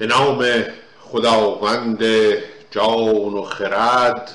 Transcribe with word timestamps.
به 0.00 0.06
نام 0.06 0.44
خداوند 1.00 2.04
جان 2.70 3.34
و 3.34 3.42
خرد 3.42 4.30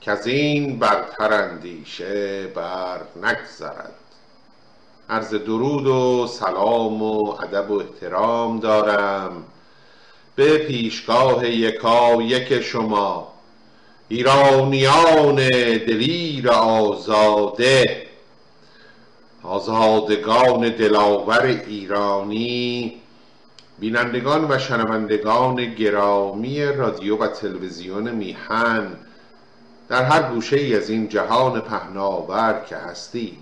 که 0.00 0.10
از 0.10 0.26
این 0.26 0.78
برتر 0.78 1.32
اندیشه 1.32 2.46
بر 2.46 3.00
نگذرد. 3.22 3.94
عرض 5.10 5.34
درود 5.34 5.86
و 5.86 6.26
سلام 6.26 7.02
و 7.02 7.28
ادب 7.28 7.70
و 7.70 7.78
احترام 7.78 8.60
دارم 8.60 9.44
به 10.36 10.58
پیشگاه 10.58 11.48
یکا 11.48 12.22
یک 12.22 12.60
شما 12.60 13.32
ایرانیان 14.08 15.36
دلیر 15.78 16.50
آزاده 16.50 18.06
آزادگان 19.42 20.68
دلاور 20.68 21.42
ایرانی 21.66 23.03
بینندگان 23.84 24.50
و 24.50 24.58
شنوندگان 24.58 25.74
گرامی 25.74 26.64
رادیو 26.64 27.16
و 27.16 27.26
تلویزیون 27.26 28.10
میهن 28.10 28.96
در 29.88 30.02
هر 30.02 30.22
گوشه 30.22 30.56
ای 30.56 30.76
از 30.76 30.90
این 30.90 31.08
جهان 31.08 31.60
پهناور 31.60 32.64
که 32.68 32.76
هستید. 32.76 33.38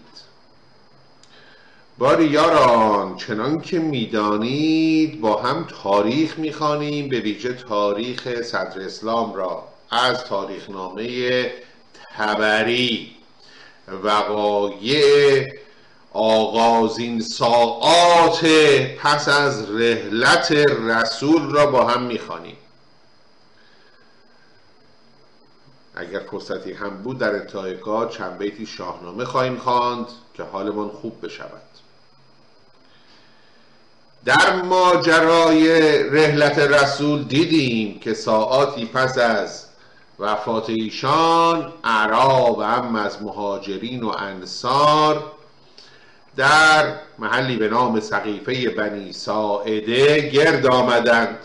باری 1.99 2.25
یاران 2.25 3.17
چنان 3.17 3.61
که 3.61 3.79
می‌دانید 3.79 5.21
با 5.21 5.43
هم 5.43 5.67
تاریخ 5.83 6.39
می‌خوانیم 6.39 7.09
به 7.09 7.21
ویژه 7.21 7.53
تاریخ 7.53 8.43
صدر 8.43 8.81
اسلام 8.81 9.34
را 9.34 9.65
از 9.91 10.25
تاریخنامه 10.25 11.51
تبری 12.19 13.17
وقایع 14.03 15.53
آغازین 16.15 17.21
ساعات 17.21 18.47
پس 19.03 19.29
از 19.29 19.71
رحلت 19.71 20.53
رسول 20.81 21.51
را 21.51 21.67
با 21.67 21.85
هم 21.85 22.03
می‌خوانیم. 22.03 22.57
اگر 25.95 26.21
فرصتی 26.31 26.73
هم 26.73 27.03
بود 27.03 27.19
در 27.19 27.35
انتهای 27.35 27.77
کار 27.77 28.09
چند 28.09 28.39
بیتی 28.39 28.67
شاهنامه 28.67 29.25
خواهیم 29.25 29.57
خواند 29.57 30.07
که 30.35 30.43
حالمان 30.43 30.89
خوب 30.89 31.27
بشود. 31.27 31.63
در 34.25 34.63
ماجرای 34.63 35.99
رحلت 36.03 36.59
رسول 36.59 37.23
دیدیم 37.23 37.99
که 37.99 38.15
ساعاتی 38.15 38.87
پس 38.87 39.19
از 39.19 39.67
وفات 40.19 40.71
ایشان 40.71 41.73
اعراب 41.85 42.61
هم 42.61 42.97
از 42.97 43.23
مهاجرین 43.23 44.03
و 44.03 44.09
انصار 44.09 45.33
در 46.36 46.94
محلی 47.19 47.56
به 47.56 47.69
نام 47.69 48.00
سقیفه 48.00 48.70
بنی 48.70 49.12
ساعده 49.12 50.30
گرد 50.30 50.66
آمدند. 50.66 51.38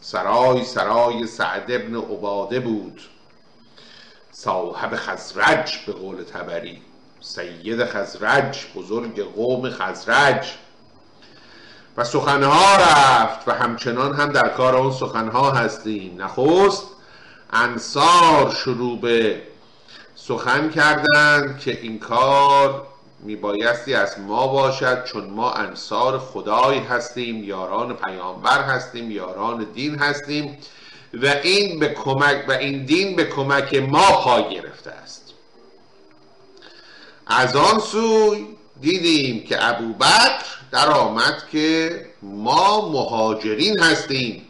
سرای 0.00 0.64
سرای 0.64 1.26
سعد 1.26 1.72
ابن 1.72 1.96
عباده 1.96 2.60
بود. 2.60 3.02
صاحب 4.32 4.96
خزرج 4.96 5.78
به 5.86 5.92
قول 5.92 6.22
تبری 6.22 6.82
سید 7.20 7.84
خزرج 7.84 8.66
بزرگ 8.76 9.22
قوم 9.22 9.70
خزرج. 9.70 10.54
و 11.96 12.04
سخنها 12.04 12.76
رفت 12.76 13.48
و 13.48 13.52
همچنان 13.52 14.14
هم 14.14 14.32
در 14.32 14.48
کار 14.48 14.76
اون 14.76 14.92
سخنها 14.92 15.50
هستیم. 15.50 16.22
نخست 16.22 16.86
انصار 17.52 18.54
شروع 18.54 19.00
به 19.00 19.42
سخن 20.14 20.70
کردند 20.70 21.58
که 21.58 21.80
این 21.80 21.98
کار 21.98 22.86
میبایستی 23.22 23.94
از 23.94 24.20
ما 24.20 24.46
باشد 24.46 25.04
چون 25.04 25.24
ما 25.24 25.52
انصار 25.52 26.18
خدای 26.18 26.78
هستیم 26.78 27.44
یاران 27.44 27.96
پیامبر 27.96 28.62
هستیم 28.62 29.10
یاران 29.10 29.66
دین 29.74 29.98
هستیم 29.98 30.58
و 31.14 31.26
این 31.26 31.78
به 31.78 31.88
کمک 31.88 32.44
و 32.48 32.52
این 32.52 32.84
دین 32.84 33.16
به 33.16 33.24
کمک 33.24 33.74
ما 33.74 34.12
پای 34.12 34.54
گرفته 34.54 34.90
است. 34.90 35.34
از 37.26 37.56
آن 37.56 37.80
سوی 37.80 38.46
دیدیم 38.80 39.44
که 39.44 39.68
ابوبکر 39.68 40.44
در 40.70 40.90
آمد 40.90 41.42
که 41.52 42.06
ما 42.22 42.90
مهاجرین 42.90 43.78
هستیم. 43.78 44.46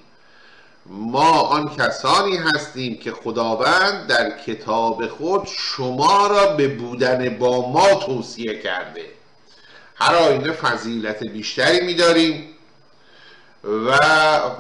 ما 0.90 1.40
آن 1.40 1.76
کسانی 1.76 2.36
هستیم 2.36 2.96
که 2.96 3.12
خداوند 3.12 4.06
در 4.06 4.30
کتاب 4.30 5.06
خود 5.06 5.46
شما 5.46 6.26
را 6.26 6.46
به 6.46 6.68
بودن 6.68 7.38
با 7.38 7.70
ما 7.70 7.94
توصیه 7.94 8.62
کرده. 8.62 9.04
هر 9.94 10.14
آینه 10.14 10.52
فضیلت 10.52 11.24
بیشتری 11.24 11.86
میداریم 11.86 12.48
و 13.64 13.98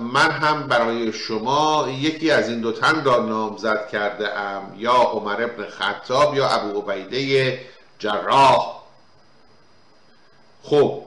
من 0.00 0.30
هم 0.30 0.66
برای 0.66 1.12
شما 1.12 1.88
یکی 1.98 2.30
از 2.30 2.48
این 2.48 2.60
دو 2.60 2.72
تن 2.72 3.04
را 3.04 3.26
نامزد 3.26 3.88
کرده 3.88 4.38
ام 4.38 4.74
یا 4.78 4.92
عمر 4.92 5.42
ابن 5.42 5.66
خطاب 5.66 6.36
یا 6.36 6.48
ابو 6.48 6.90
عبیده 6.90 7.58
جراح. 7.98 8.80
خب 10.62 11.02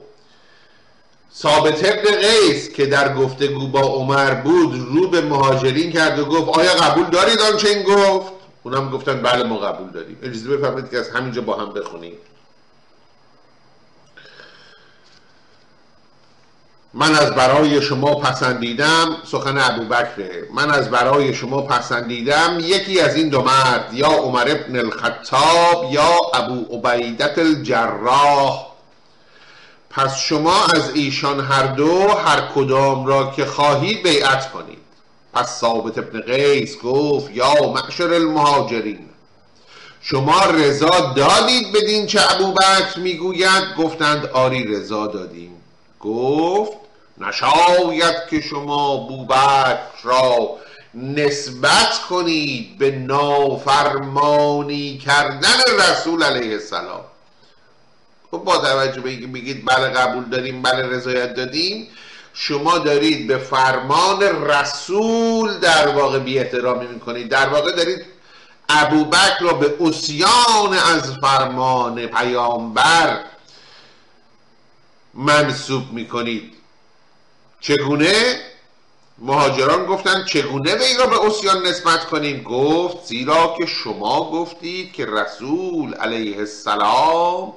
ثابت 1.36 1.84
ابن 1.84 2.16
قیس 2.20 2.70
که 2.70 2.86
در 2.86 3.14
گفتگو 3.14 3.68
با 3.68 3.80
عمر 3.80 4.34
بود 4.34 4.74
رو 4.74 5.08
به 5.08 5.20
مهاجرین 5.20 5.92
کرد 5.92 6.18
و 6.18 6.24
گفت 6.24 6.58
آیا 6.58 6.72
قبول 6.72 7.04
دارید 7.04 7.40
آنچه 7.40 7.68
این 7.68 7.82
گفت؟ 7.82 8.32
اونم 8.62 8.90
گفتن 8.90 9.22
بله 9.22 9.44
ما 9.44 9.58
قبول 9.58 9.90
داریم. 9.90 10.18
اجازه 10.22 10.56
بفرمایید 10.56 10.90
که 10.90 10.98
از 10.98 11.10
همینجا 11.10 11.42
با 11.42 11.56
هم 11.56 11.72
بخونیم. 11.72 12.16
من 16.94 17.14
از 17.14 17.34
برای 17.34 17.82
شما 17.82 18.14
پسندیدم 18.14 19.16
سخن 19.24 19.58
ابو 19.58 19.84
بکره 19.84 20.48
من 20.54 20.70
از 20.70 20.90
برای 20.90 21.34
شما 21.34 21.62
پسندیدم 21.62 22.58
یکی 22.60 23.00
از 23.00 23.16
این 23.16 23.28
دو 23.28 23.42
مرد 23.42 23.90
یا 23.92 24.08
عمر 24.08 24.44
ابن 24.48 24.76
الخطاب 24.76 25.88
یا 25.90 26.10
ابو 26.34 26.88
عبیدت 26.88 27.38
الجراح. 27.38 28.73
پس 29.96 30.18
شما 30.18 30.64
از 30.64 30.90
ایشان 30.94 31.40
هر 31.40 31.66
دو 31.66 32.08
هر 32.08 32.40
کدام 32.54 33.06
را 33.06 33.30
که 33.30 33.44
خواهید 33.44 34.02
بیعت 34.02 34.52
کنید. 34.52 34.78
پس 35.32 35.60
ثابت 35.60 35.98
ابن 35.98 36.20
قیس 36.20 36.78
گفت 36.78 37.30
یا 37.30 37.72
معشر 37.72 38.12
المهاجرین 38.12 39.08
شما 40.00 40.44
رضا 40.44 41.12
دادید 41.16 41.72
بدین 41.72 42.06
چه 42.06 42.20
ابوبکر 42.34 42.98
می‌گوید؟ 42.98 43.76
گفتند 43.78 44.26
آری 44.26 44.64
رضا 44.64 45.06
دادیم. 45.06 45.50
گفت 46.00 46.72
نشاید 47.18 48.16
که 48.30 48.40
شما 48.40 48.96
بوبکر 48.96 49.78
را 50.02 50.56
نسبت 50.94 52.00
کنید 52.10 52.78
به 52.78 52.90
نافرمانی 52.90 54.98
کردن 54.98 55.58
رسول 55.78 56.22
علیه 56.22 56.52
السلام. 56.52 57.04
خب 58.34 58.44
با 58.44 58.58
توجه 58.58 59.00
به 59.00 59.10
اینکه 59.10 59.26
میگید 59.26 59.64
بله 59.64 59.88
قبول 59.88 60.24
داریم 60.24 60.62
بله 60.62 60.88
رضایت 60.88 61.34
دادیم 61.34 61.88
شما 62.32 62.78
دارید 62.78 63.26
به 63.26 63.38
فرمان 63.38 64.22
رسول 64.22 65.58
در 65.58 65.88
واقع 65.88 66.18
بی 66.18 66.38
احترامی 66.38 66.86
می‌کنید. 66.86 67.28
در 67.28 67.48
واقع 67.48 67.72
دارید 67.72 68.04
ابوبکر 68.68 69.38
را 69.40 69.52
به 69.52 69.74
اسیان 69.80 70.72
از 70.72 71.12
فرمان 71.20 72.06
پیامبر 72.06 73.20
منصوب 75.14 75.92
می‌کنید. 75.92 76.52
چگونه؟ 77.60 78.40
مهاجران 79.18 79.86
گفتند 79.86 80.26
چگونه 80.26 80.74
وی 80.74 80.94
را 80.98 81.06
به 81.06 81.26
اسیان 81.26 81.66
نسبت 81.66 82.04
کنیم؟ 82.04 82.42
گفت 82.42 83.06
زیرا 83.06 83.54
که 83.58 83.66
شما 83.66 84.30
گفتید 84.30 84.92
که 84.92 85.06
رسول 85.06 85.94
علیه 85.94 86.38
السلام 86.38 87.52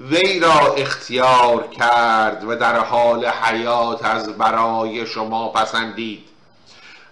وی 0.00 0.40
را 0.40 0.74
اختیار 0.74 1.68
کرد 1.68 2.44
و 2.44 2.56
در 2.56 2.78
حال 2.78 3.26
حیات 3.26 4.04
از 4.04 4.28
برای 4.28 5.06
شما 5.06 5.48
پسندید 5.48 6.28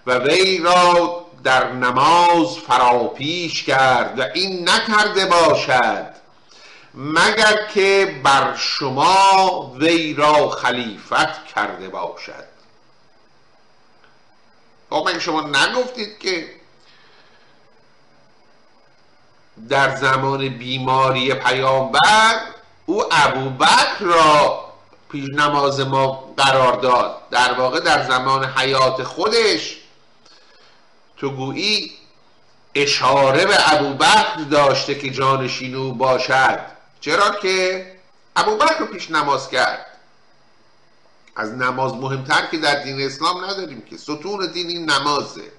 و 0.07 0.17
وی 0.17 0.57
را 0.57 1.25
در 1.43 1.71
نماز 1.71 2.57
فراپیش 2.57 3.63
کرد 3.63 4.19
و 4.19 4.23
این 4.33 4.69
نکرده 4.69 5.25
باشد 5.25 6.17
مگر 6.93 7.67
که 7.73 8.19
بر 8.23 8.55
شما 8.55 9.71
وی 9.79 10.13
را 10.13 10.49
خلیفت 10.49 11.45
کرده 11.45 11.89
باشد. 11.89 12.45
خب 14.89 15.07
مگه 15.09 15.19
شما 15.19 15.41
نگفتید 15.41 16.19
که 16.19 16.49
در 19.69 19.95
زمان 19.95 20.49
بیماری 20.49 21.33
پیامبر 21.33 22.39
او 22.89 23.03
ابوبکر 23.11 23.99
را 23.99 24.65
پیش 25.11 25.29
نماز 25.29 25.79
ما 25.79 26.33
قرار 26.37 26.79
داد. 26.79 27.29
در 27.31 27.53
واقع 27.53 27.79
در 27.79 28.07
زمان 28.07 28.45
حیات 28.45 29.03
خودش 29.03 29.77
تو 31.17 31.29
گویی 31.29 31.91
اشاره 32.75 33.45
به 33.45 33.73
ابوبکر 33.73 34.35
داشته 34.51 34.95
که 34.95 35.09
جانشین 35.09 35.75
او 35.75 35.93
باشد. 35.93 36.59
چرا 37.01 37.29
که 37.29 37.85
ابوبکر 38.35 38.77
رو 38.79 38.85
پیش 38.85 39.11
نماز 39.11 39.49
کرد. 39.49 39.85
از 41.35 41.51
نماز 41.51 41.93
مهمتر 41.93 42.45
که 42.51 42.57
در 42.57 42.83
دین 42.83 43.01
اسلام 43.01 43.45
نداریم 43.45 43.81
که 43.81 43.97
ستون 43.97 44.51
دین 44.51 44.67
این 44.67 44.91
نمازه. 44.91 45.51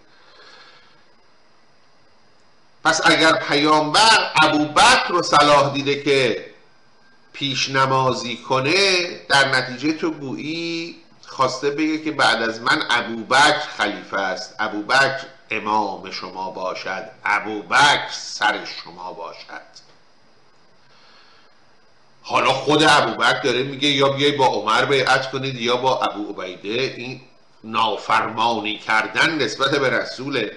پس 2.85 3.01
اگر 3.05 3.33
پیامبر 3.33 4.33
ابوبکر 4.43 5.09
رو 5.09 5.23
صلاح 5.23 5.73
دیده 5.73 6.03
که 6.03 6.49
پیش 7.39 7.71
نمازی 7.71 8.37
کنه 8.37 9.07
در 9.29 9.49
نتیجه 9.49 9.93
تو 9.93 10.11
گویی 10.11 10.97
خواسته 11.27 11.71
بگه 11.71 11.99
که 11.99 12.11
بعد 12.11 12.43
از 12.43 12.61
من 12.61 12.83
ابوبکر 12.91 13.59
خلیفه 13.59 14.17
است. 14.17 14.55
ابوبکر 14.59 15.27
امام 15.51 16.11
شما 16.11 16.51
باشد. 16.51 17.11
ابوبکر 17.25 18.09
سر 18.11 18.65
شما 18.65 19.13
باشد. 19.13 19.79
حالا 22.23 22.53
خود 22.53 22.83
ابوبکر 22.83 23.41
داره 23.41 23.63
میگه 23.63 23.89
یا 23.89 24.09
بیای 24.09 24.33
با 24.33 24.47
عمر 24.47 24.85
بیعت 24.85 25.31
کنید 25.31 25.55
یا 25.55 25.77
با 25.77 26.01
ابو 26.01 26.43
عبیده. 26.43 26.95
این 26.97 27.21
نافرمانی 27.65 28.79
کردن 28.79 29.43
نسبت 29.43 29.71
به 29.71 29.91
رسوله. 29.91 30.57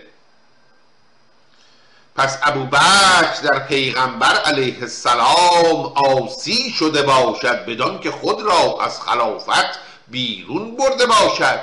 پس 2.15 2.37
ابوبکر 2.43 3.41
در 3.43 3.59
پیغمبر 3.59 4.35
علیه 4.35 4.81
السلام 4.81 5.93
آسی 5.95 6.71
شده 6.71 7.01
باشد 7.01 7.65
بدان 7.65 7.99
که 7.99 8.11
خود 8.11 8.41
را 8.41 8.77
از 8.81 9.01
خلافت 9.01 9.79
بیرون 10.07 10.75
برده 10.75 11.05
باشد. 11.05 11.59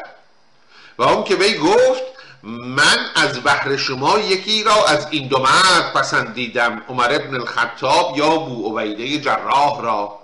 و 0.98 1.02
اون 1.02 1.24
که 1.24 1.34
وی 1.34 1.58
گفت 1.58 2.02
من 2.42 2.98
از 3.14 3.44
بحر 3.44 3.76
شما 3.76 4.18
یکی 4.18 4.62
را 4.62 4.86
از 4.86 5.06
این 5.10 5.28
دو 5.28 5.38
مرد 5.38 5.92
پسندیدم 5.94 6.82
عمر 6.88 7.14
ابن 7.14 7.34
الخطاب 7.34 8.18
یا 8.18 8.36
بو 8.36 8.78
عبیده 8.78 9.20
جراح 9.20 9.82
را. 9.82 10.18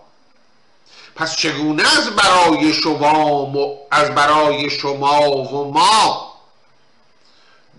پس 1.16 1.36
چگونه 1.36 1.82
از 1.98 2.10
برای 2.10 2.72
شما 2.72 3.52
از 3.90 4.14
برای 4.14 4.70
شما 4.70 5.30
و 5.30 5.72
ما 5.72 6.34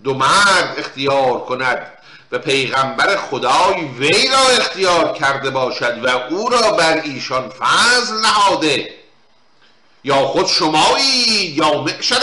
دو 0.04 0.14
مرد 0.14 0.74
اختیار 0.78 1.40
کند؟ 1.44 1.95
و 2.32 2.38
پیغمبر 2.38 3.16
خدای 3.16 3.84
وی 3.98 4.28
را 4.28 4.38
اختیار 4.38 5.12
کرده 5.12 5.50
باشد 5.50 6.04
و 6.04 6.08
او 6.34 6.48
را 6.48 6.70
بر 6.72 7.00
ایشان 7.04 7.48
فضل 7.48 8.14
نهاده. 8.14 8.94
یا 10.04 10.16
خود 10.16 10.46
شمایی 10.46 11.54
یا 11.56 11.82
معشر 11.82 12.20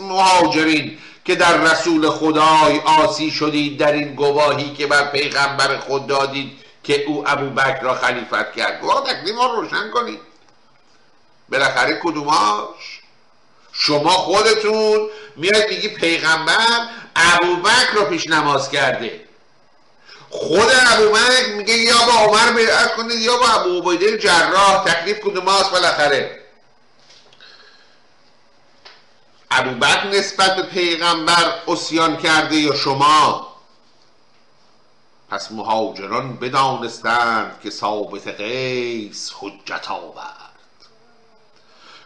مهاجرین 0.00 0.98
که 1.24 1.34
در 1.34 1.56
رسول 1.56 2.10
خدای 2.10 2.78
آسی 2.78 3.30
شدید 3.30 3.78
در 3.78 3.92
این 3.92 4.14
گواهی 4.14 4.74
که 4.74 4.86
بر 4.86 5.10
پیغمبر 5.10 5.78
خود 5.78 6.06
دادید 6.06 6.58
که 6.84 7.04
او 7.04 7.24
ابو 7.26 7.50
بکر 7.50 7.80
را 7.80 7.94
خلیفت 7.94 8.52
کرد. 8.56 8.80
گواه 8.80 9.04
تکلیف 9.04 9.34
ما 9.34 9.46
روشن 9.46 9.90
کنید. 9.90 10.20
بالاخره 11.48 12.00
کدوماش؟ 12.02 13.00
شما 13.72 14.10
خودتون 14.10 15.08
میاد 15.36 15.68
میگی 15.70 15.88
پیغمبر 15.88 16.88
ابو 17.16 17.56
بکر 17.56 17.92
رو 17.94 18.04
پیش 18.04 18.26
نماز 18.26 18.70
کرده. 18.70 19.27
خود 20.30 20.68
ابو 20.92 21.12
بکر 21.12 21.54
میگه 21.56 21.74
یا 21.74 21.96
با 22.06 22.12
عمر 22.12 22.52
بیعت 22.52 22.96
کنید 22.96 23.20
یا 23.20 23.36
با 23.36 23.48
ابو 23.48 23.90
عبیده 23.90 24.18
جراح 24.18 24.84
تکلیف 24.84 25.20
کدوماست 25.20 25.70
بالاخره. 25.70 26.40
ابوبکر 29.50 30.06
نسبت 30.06 30.56
به 30.56 30.62
پیغمبر 30.62 31.54
اسیان 31.68 32.16
کرده 32.16 32.56
یا 32.56 32.74
شما؟ 32.74 33.48
پس 35.30 35.52
مهاجران 35.52 36.36
بدانستند 36.36 37.60
که 37.62 37.70
ثابت 37.70 38.28
قیس 38.28 39.32
حجت 39.40 39.90
آورد. 39.90 40.48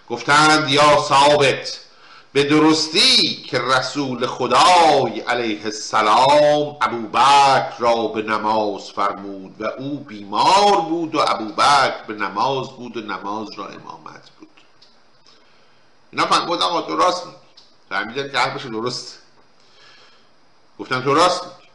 گفتند 0.09 0.71
یا 0.71 1.05
ثابت 1.09 1.79
به 2.33 2.45
درستی 2.45 3.43
که 3.51 3.59
رسول 3.59 4.27
خدای 4.27 5.21
علیه 5.21 5.65
السلام 5.65 6.77
ابوبکر 6.81 7.79
را 7.79 8.07
به 8.07 8.23
نماز 8.23 8.91
فرمود 8.91 9.61
و 9.61 9.65
او 9.79 9.99
بیمار 9.99 10.81
بود 10.81 11.15
و 11.15 11.19
ابوبکر 11.19 12.03
به 12.07 12.15
نماز 12.15 12.71
بود 12.71 12.97
و 12.97 13.01
نماز 13.01 13.49
را 13.57 13.67
امامت 13.67 14.31
بود. 14.41 14.49
اینا 16.13 16.27
فرمود 16.27 16.63
آقا 16.63 16.83
تو 16.83 16.97
راست 16.97 17.27
میگی. 17.27 17.37
فهمیدن 17.89 18.33
که 18.33 18.39
حرفش 18.39 18.67
درست. 18.67 19.19
گفتن 20.79 21.03
تو 21.03 21.15
راست 21.15 21.43
میگی. 21.43 21.69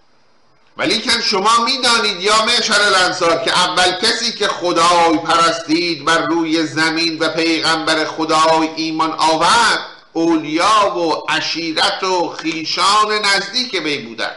ولی 0.78 1.02
کن 1.02 1.22
شما 1.22 1.66
می‌دانید 1.66 2.22
یا 2.22 2.46
معشر 2.46 2.82
الانصار 2.82 3.44
که 3.44 3.52
اول 3.52 3.92
کسی 3.92 4.32
که 4.32 4.48
خدای 4.48 5.18
پرستید 5.18 6.06
بر 6.06 6.26
روی 6.26 6.66
زمین 6.66 7.20
و 7.20 7.30
پیغمبر 7.30 8.06
خدای 8.06 8.68
ایمان 8.76 9.12
آورد 9.12 9.97
اولیا 10.18 10.98
و 10.98 11.26
عشیرت 11.30 12.04
و 12.04 12.30
خیشان 12.30 13.12
نزدیک 13.26 13.76
بی 13.76 13.98
بودن. 13.98 14.36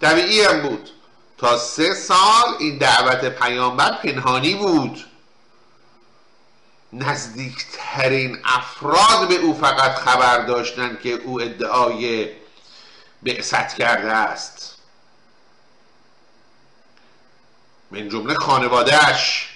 طبیعی 0.00 0.42
هم 0.42 0.62
بود. 0.62 0.90
تا 1.38 1.58
سه 1.58 1.94
سال 1.94 2.54
این 2.58 2.78
دعوت 2.78 3.24
پیامبر 3.24 3.92
پنهانی 3.92 4.54
بود. 4.54 5.04
نزدیکترین 6.92 8.38
افراد 8.44 9.28
به 9.28 9.34
او 9.34 9.54
فقط 9.54 9.94
خبر 9.94 10.46
داشتند 10.46 11.00
که 11.00 11.10
او 11.12 11.40
ادعای 11.40 12.30
بعثت 13.22 13.74
کرده 13.74 14.12
است. 14.12 14.74
من 17.90 18.08
جمله 18.08 18.34
خانوادهش 18.34 19.48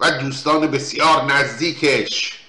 و 0.00 0.10
دوستان 0.10 0.66
بسیار 0.66 1.24
نزدیکش. 1.24 2.39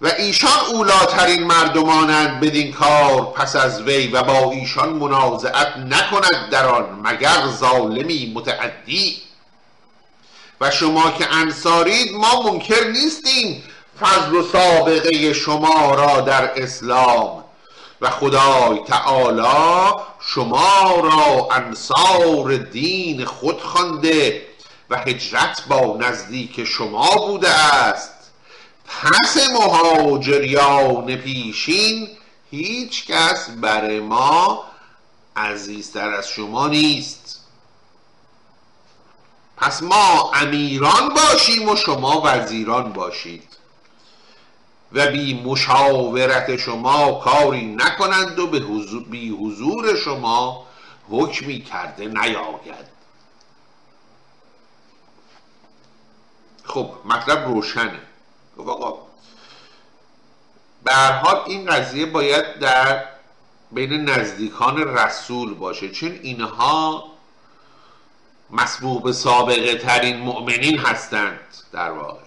و 0.00 0.06
ایشان 0.18 0.60
اولاترین 0.72 1.44
مردمانند 1.44 2.40
بدین 2.40 2.72
کار 2.72 3.24
پس 3.24 3.56
از 3.56 3.82
وی 3.82 4.06
و 4.06 4.22
با 4.22 4.50
ایشان 4.50 4.88
منازعت 4.88 5.76
نکند 5.76 6.50
در 6.50 6.66
آن 6.66 7.00
مگر 7.04 7.46
ظالمی 7.46 8.32
متعدی. 8.34 9.22
و 10.60 10.70
شما 10.70 11.10
که 11.10 11.34
انصارید 11.34 12.12
ما 12.12 12.42
منکر 12.42 12.84
نیستیم 12.84 13.62
فضل 14.00 14.34
و 14.34 14.42
سابقه 14.42 15.32
شما 15.32 15.94
را 15.94 16.20
در 16.20 16.62
اسلام. 16.62 17.44
و 18.00 18.10
خدای 18.10 18.78
تعالی 18.88 19.92
شما 20.20 20.94
را 21.02 21.48
انصار 21.56 22.56
دین 22.56 23.24
خود 23.24 23.60
خوانده 23.60 24.46
و 24.90 24.96
هجرت 24.96 25.62
با 25.68 25.96
نزدیک 26.00 26.64
شما 26.64 27.10
بوده 27.26 27.50
است. 27.50 28.15
پس 28.88 29.36
مهاجریان 29.50 31.16
پیشین 31.16 32.08
هیچ 32.50 33.06
کس 33.06 33.50
بر 33.50 34.00
ما 34.00 34.64
عزیزتر 35.36 36.08
از 36.10 36.28
شما 36.28 36.68
نیست. 36.68 37.40
پس 39.56 39.82
ما 39.82 40.30
امیران 40.34 41.08
باشیم 41.08 41.68
و 41.68 41.76
شما 41.76 42.22
وزیران 42.24 42.92
باشید. 42.92 43.56
و 44.92 45.10
بی 45.10 45.42
مشاورت 45.44 46.56
شما 46.56 47.12
کاری 47.12 47.66
نکنند 47.66 48.38
و 48.38 48.46
به 48.46 48.58
حضور 48.58 49.04
بی 49.04 49.30
حضور 49.30 49.96
شما 49.96 50.66
حکمی 51.10 51.60
کرده 51.62 52.04
نیاید. 52.04 52.86
خب 56.64 56.90
مطلب 57.04 57.48
روشنه. 57.48 58.00
گفت 58.58 58.68
آقا 58.68 58.94
این 61.46 61.66
قضیه 61.66 62.06
باید 62.06 62.58
در 62.58 63.04
بین 63.72 63.92
نزدیکان 63.92 64.98
رسول 64.98 65.54
باشه 65.54 65.90
چون 65.90 66.18
اینها 66.22 67.04
مسبوق 68.50 69.10
سابقه 69.10 69.78
ترین 69.78 70.16
مؤمنین 70.16 70.78
هستند 70.78 71.40
در 71.72 71.90
واقع. 71.90 72.20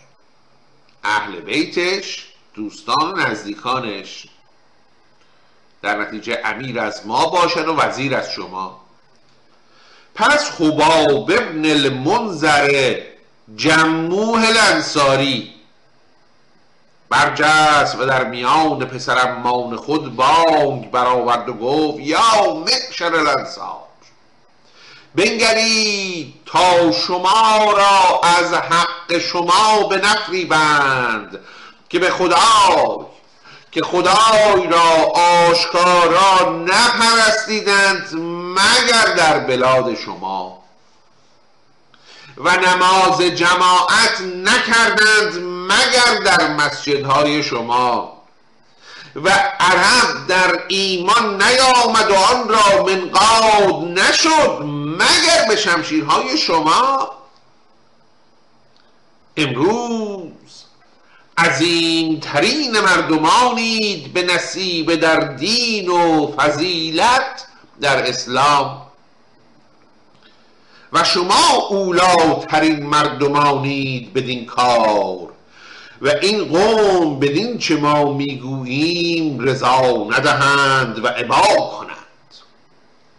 اهل 1.04 1.40
بیتش 1.40 2.28
دوستان 2.54 3.12
و 3.12 3.18
نزدیکانش 3.18 4.28
در 5.82 6.02
نتیجه 6.02 6.42
امیر 6.46 6.80
از 6.80 7.08
ما 7.08 7.26
باشد 7.26 7.68
و 7.68 7.76
وزیر 7.76 8.16
از 8.16 8.32
شما. 8.32 8.82
پس 10.16 10.52
خباب 10.52 11.32
ابن 11.32 11.66
المنذر 11.66 13.02
جموه 13.56 14.48
الانصاری 14.48 15.59
برجست 17.10 17.96
و 18.00 18.06
در 18.06 18.24
میان 18.24 18.80
پسرمان 18.86 19.76
خود 19.76 20.16
بانگ 20.16 20.92
برآورد 20.92 21.50
و 21.50 21.54
گفت 21.54 22.00
یا 22.00 22.54
معشر 22.66 23.16
الانصار 23.16 23.90
بنگرید 25.16 26.34
تا 26.46 26.92
شما 26.92 27.74
را 27.78 28.22
از 28.24 28.54
حق 28.54 29.18
شما 29.18 29.88
به 29.90 30.02
بند 30.46 31.40
که 31.90 32.00
به 32.00 32.10
خدای 32.10 33.06
که 33.72 33.82
خدای 33.82 34.68
را 34.68 35.12
آشکارا 35.50 36.50
نپرستیدند 36.50 38.10
مگر 38.56 39.16
در 39.18 39.40
بلاد 39.40 39.96
شما. 39.96 40.59
و 42.40 42.58
نماز 42.58 43.22
جماعت 43.22 44.22
نکردند 44.22 45.44
مگر 45.44 46.20
در 46.26 46.48
مسجدهای 46.54 47.44
شما. 47.44 48.20
و 49.16 49.30
عرب 49.60 50.28
در 50.28 50.64
ایمان 50.68 51.44
نیامد 51.44 52.12
و 52.12 52.16
آن 52.16 52.50
را 52.50 52.86
منقاد 52.86 54.00
نشد 54.00 54.62
مگر 55.00 55.46
به 55.50 55.56
شمشیرهای 55.56 56.38
شما. 56.38 57.12
امروز 59.38 60.64
عظیمترین 61.38 62.80
مردمانید 62.80 64.14
به 64.14 64.24
نصیب 64.24 64.96
در 64.96 65.20
دین 65.20 65.90
و 65.90 66.32
فضیلت 66.38 67.46
در 67.82 68.10
اسلام. 68.10 68.89
و 70.94 71.04
شما 71.04 71.68
اولاترین 71.70 72.86
مردمانید 72.86 74.14
بدین 74.14 74.46
کار. 74.46 75.30
و 76.02 76.08
این 76.22 76.46
قوم 76.46 77.20
بدین 77.20 77.58
چه 77.58 77.76
ما 77.76 78.14
می‌گوییم 78.14 79.40
رضا 79.40 80.08
ندهند 80.10 81.06
و 81.06 81.08
عبا 81.08 81.42
کنند. 81.42 81.96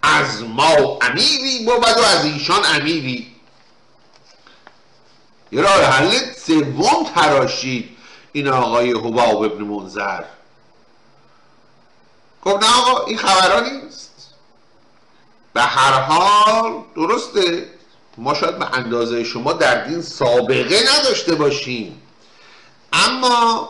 از 0.03 0.45
ما 0.45 0.99
امیری 1.03 1.65
بود 1.65 1.99
و 1.99 2.05
از 2.05 2.25
ایشان 2.25 2.61
امیری. 2.65 3.27
یه 5.53 5.63
راه 5.63 5.85
حل 5.85 6.13
سوم 6.47 7.07
تراشید 7.15 7.97
این 8.33 8.49
آقای 8.49 8.93
حباب 8.93 9.43
ابن 9.43 9.65
منظر. 9.65 10.25
گفت 12.45 12.65
نه 12.65 12.79
آقا 12.79 13.05
این 13.05 13.19
خبرها 13.19 13.61
نیست. 13.61 14.10
به 15.61 15.67
هر 15.67 16.01
حال 16.01 16.83
درسته. 16.97 17.69
ما 18.19 18.35
شاید 18.35 18.59
به 18.59 18.75
اندازه 18.75 19.25
شما 19.25 19.53
در 19.53 19.85
دین 19.85 20.03
سابقه 20.03 20.81
نداشته 20.99 21.35
باشیم. 21.35 22.03
اما 22.93 23.69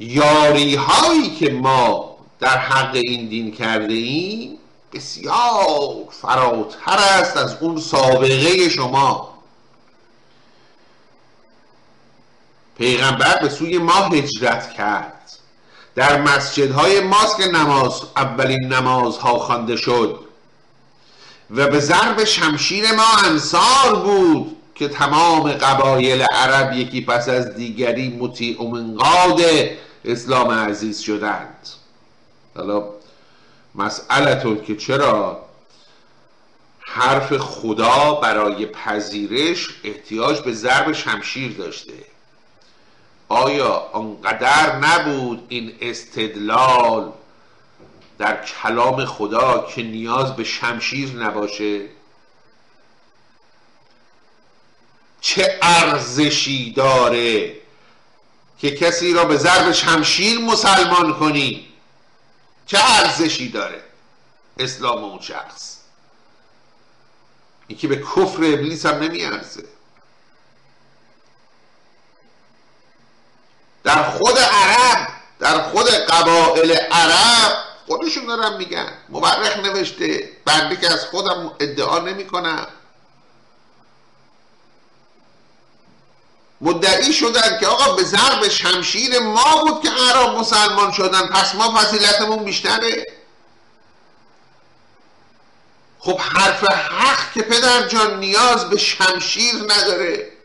یاری 0.00 0.74
هایی 0.74 1.30
که 1.36 1.50
ما 1.50 2.16
در 2.40 2.58
حق 2.58 2.94
این 2.94 3.28
دین 3.28 3.52
کرده 3.52 3.94
ایم 3.94 4.58
بسیار 4.92 6.04
فراتر 6.10 6.98
است 6.98 7.36
از 7.36 7.56
اون 7.60 7.80
سابقه 7.80 8.68
شما. 8.68 9.34
پیغمبر 12.78 13.38
به 13.42 13.48
سوی 13.48 13.78
ما 13.78 13.92
هجرت 13.92 14.72
کرد. 14.72 15.19
در 15.94 16.22
مسجدهای 16.22 17.00
ماست 17.00 17.36
که 17.36 17.46
نماز 17.46 18.02
اولین 18.16 18.72
نمازها 18.72 19.38
خوانده 19.38 19.76
شد. 19.76 20.20
و 21.50 21.66
به 21.66 21.80
ضرب 21.80 22.24
شمشیر 22.24 22.92
ما 22.92 23.16
انصار 23.24 23.94
بود 23.94 24.56
که 24.74 24.88
تمام 24.88 25.52
قبایل 25.52 26.22
عرب 26.22 26.72
یکی 26.72 27.00
پس 27.00 27.28
از 27.28 27.54
دیگری 27.54 28.08
مطیع 28.08 28.62
منقاد 28.62 29.40
اسلام 30.04 30.50
عزیز 30.50 31.00
شدند. 31.00 31.68
حالا 32.56 32.84
مسئلتون 33.74 34.64
که 34.64 34.76
چرا 34.76 35.44
حرف 36.80 37.36
خدا 37.36 38.14
برای 38.14 38.66
پذیرش 38.66 39.68
احتیاج 39.84 40.40
به 40.40 40.52
ضرب 40.52 40.92
شمشیر 40.92 41.52
داشته؟ 41.52 42.09
آیا 43.30 43.74
آنقدر 43.92 44.76
نبود 44.76 45.46
این 45.48 45.78
استدلال 45.80 47.12
در 48.18 48.44
کلام 48.44 49.04
خدا 49.04 49.66
که 49.74 49.82
نیاز 49.82 50.36
به 50.36 50.44
شمشیر 50.44 51.16
نباشه؟ 51.16 51.88
چه 55.20 55.58
ارزشی 55.62 56.72
داره 56.72 57.56
که 58.58 58.70
کسی 58.70 59.12
را 59.12 59.24
به 59.24 59.36
ضرب 59.36 59.72
شمشیر 59.72 60.38
مسلمان 60.38 61.14
کنی؟ 61.14 61.68
چه 62.66 62.78
ارزشی 62.82 63.48
داره 63.48 63.82
اسلام 64.58 65.04
اون 65.04 65.20
شخص؟ 65.20 65.76
که 67.78 67.88
به 67.88 67.96
کفر 67.96 68.44
ابلیس 68.44 68.86
هم 68.86 68.94
نمیارزه. 68.94 69.64
در 73.84 74.02
خود 74.02 74.38
عرب 74.38 75.08
در 75.38 75.62
خود 75.62 75.88
قبائل 75.88 76.72
عرب 76.72 77.58
خودشون 77.86 78.26
دارن 78.26 78.56
میگن. 78.56 78.92
مورخ 79.08 79.56
نوشته. 79.56 80.30
بنده 80.44 80.76
که 80.76 80.92
از 80.92 81.04
خودم 81.04 81.52
ادعا 81.60 81.98
نمی‌کنم. 81.98 82.66
مدعی 86.60 87.12
شدن 87.12 87.58
که 87.60 87.66
آقا 87.66 87.92
به 87.92 88.02
ضرب 88.02 88.48
شمشیر 88.48 89.18
ما 89.18 89.64
بود 89.64 89.82
که 89.82 89.90
عرب 89.90 90.28
مسلمان 90.28 90.92
شدن. 90.92 91.26
پس 91.26 91.54
ما 91.54 91.78
فضیلتمون 91.78 92.44
بیشتره. 92.44 93.06
خب 95.98 96.20
حرف 96.20 96.64
حق 96.64 97.32
که 97.32 97.42
پدر 97.42 97.88
جان 97.88 98.20
نیاز 98.20 98.70
به 98.70 98.78
شمشیر 98.78 99.54
نداره. 99.54 100.39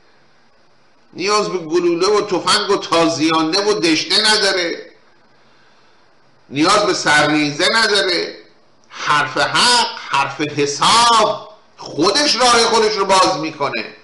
نیاز 1.16 1.50
به 1.50 1.58
گلوله 1.58 2.08
و 2.08 2.22
تفنگ 2.22 2.70
و 2.70 2.78
تازیانه 2.78 3.62
و 3.62 3.74
دشته 3.74 4.16
نداره. 4.32 4.92
نیاز 6.50 6.86
به 6.86 6.94
سرریزه 6.94 7.68
نداره. 7.74 8.36
حرف 8.90 9.38
حق 9.38 9.88
حرف 10.10 10.42
حساب 10.42 11.50
خودش 11.78 12.36
راه 12.36 12.64
خودش 12.64 12.94
رو 12.94 13.06
باز 13.06 13.38
می‌کنه. 13.38 13.96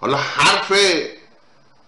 حالا 0.00 0.16
حرف 0.16 0.72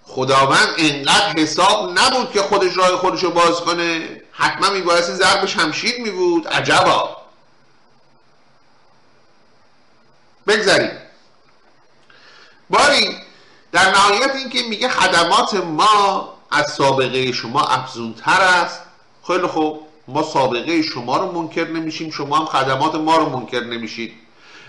خداوند 0.05 0.69
انقدر 0.79 1.33
حساب 1.37 1.99
نبود 1.99 2.33
که 2.33 2.43
خودش 2.43 2.77
راه 2.77 2.97
خودش 2.97 3.25
رو 3.25 3.31
باز 3.31 3.61
کنه. 3.61 4.21
حتما 4.33 4.71
میبایستی 4.71 5.13
ضرب 5.13 5.47
شمشیر 5.47 6.01
میبود. 6.01 6.49
عجبا. 6.49 7.20
بگذاریم. 10.51 10.91
باری 12.71 13.17
در 13.73 13.91
نهایت 13.91 14.35
اینکه 14.35 14.63
میگه 14.63 14.89
خدمات 14.89 15.55
ما 15.55 16.35
از 16.51 16.73
سابقه 16.73 17.33
شما 17.33 17.61
افزونتر 17.61 18.41
است. 18.41 18.81
خیلی 19.27 19.47
خوب. 19.47 19.87
ما 20.09 20.23
سابقه 20.23 20.83
شما 20.83 21.17
رو 21.17 21.33
منکر 21.33 21.69
نمیشیم. 21.69 22.11
شما 22.11 22.39
هم 22.39 22.45
خدمات 22.45 22.95
ما 22.95 23.17
رو 23.17 23.29
منکر 23.29 23.65
نمیشید. 23.65 24.13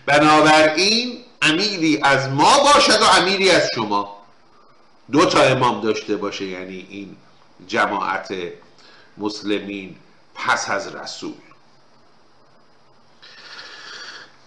بنابراین 0.06 1.18
امیری 1.42 2.00
از 2.04 2.30
ما 2.30 2.60
باشد 2.74 3.02
و 3.02 3.06
امیری 3.06 3.50
از 3.50 3.70
شما. 3.76 4.18
دو 5.12 5.26
تا 5.26 5.42
امام 5.42 5.82
داشته 5.82 6.16
باشه 6.16 6.46
یعنی 6.46 6.88
این 6.90 7.16
جماعت 7.68 8.34
مسلمین 9.18 9.96
پس 10.36 10.70
از 10.70 10.96
رسول. 10.96 11.34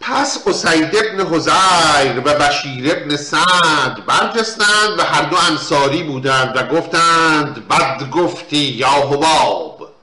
پس 0.07 0.49
اسید 0.49 0.97
ابن 0.97 1.35
حزیر 1.35 2.19
و 2.19 2.23
بشیر 2.23 2.93
ابن 2.93 3.17
سعد 3.17 4.07
برجستند 4.07 4.99
و 4.99 5.03
هر 5.03 5.23
دو 5.23 5.37
انصاری 5.37 6.03
بودند 6.03 6.57
و 6.57 6.67
گفتند 6.67 7.69
بد 7.69 8.11
گفتی 8.11 8.57
یا 8.57 8.89
حباب. 8.89 9.95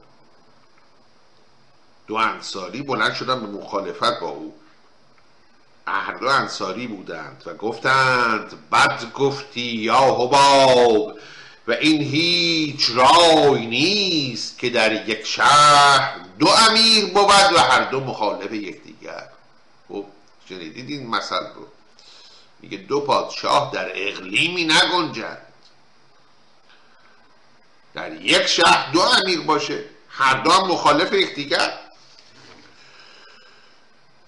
دو 2.08 2.16
انصاری 2.16 2.82
بلند 2.82 3.14
شدن 3.14 3.40
به 3.40 3.48
مخالفت 3.48 4.20
با 4.20 4.30
او. 4.30 4.54
هر 5.88 6.14
دو 6.14 6.28
انصاری 6.28 6.88
بودند 6.88 7.44
و 7.46 7.54
گفتند 7.54 8.70
بد 8.72 9.14
گفتی 9.14 9.62
یا 9.62 10.00
حباب. 10.00 11.18
و 11.68 11.72
این 11.72 12.02
هیچ 12.02 12.90
رای 12.96 13.66
نیست 13.66 14.60
که 14.60 14.70
در 14.70 15.10
یک 15.10 15.26
شهر 15.26 16.16
دو 16.40 16.48
امیر 16.70 17.06
بود 17.06 17.54
و 17.56 17.60
هر 17.60 17.84
دو 17.84 18.00
مخالف 18.00 18.52
یکدیگر. 18.52 19.28
شنیدید 20.52 20.90
این 20.90 21.08
مثل 21.08 21.36
رو. 21.36 21.68
میگه 22.60 22.78
دو 22.78 23.02
پادشاه 23.02 23.72
در 23.74 23.92
اقلیمی 23.96 24.64
نگنجند. 24.64 25.46
در 27.94 28.22
یک 28.22 28.48
شهر 28.48 28.92
دو 28.92 29.02
امیر 29.02 29.42
باشه. 29.42 29.84
هر 30.10 30.44
دو 30.44 30.52
مخالف 30.52 31.14
یکدیگر. 31.14 31.80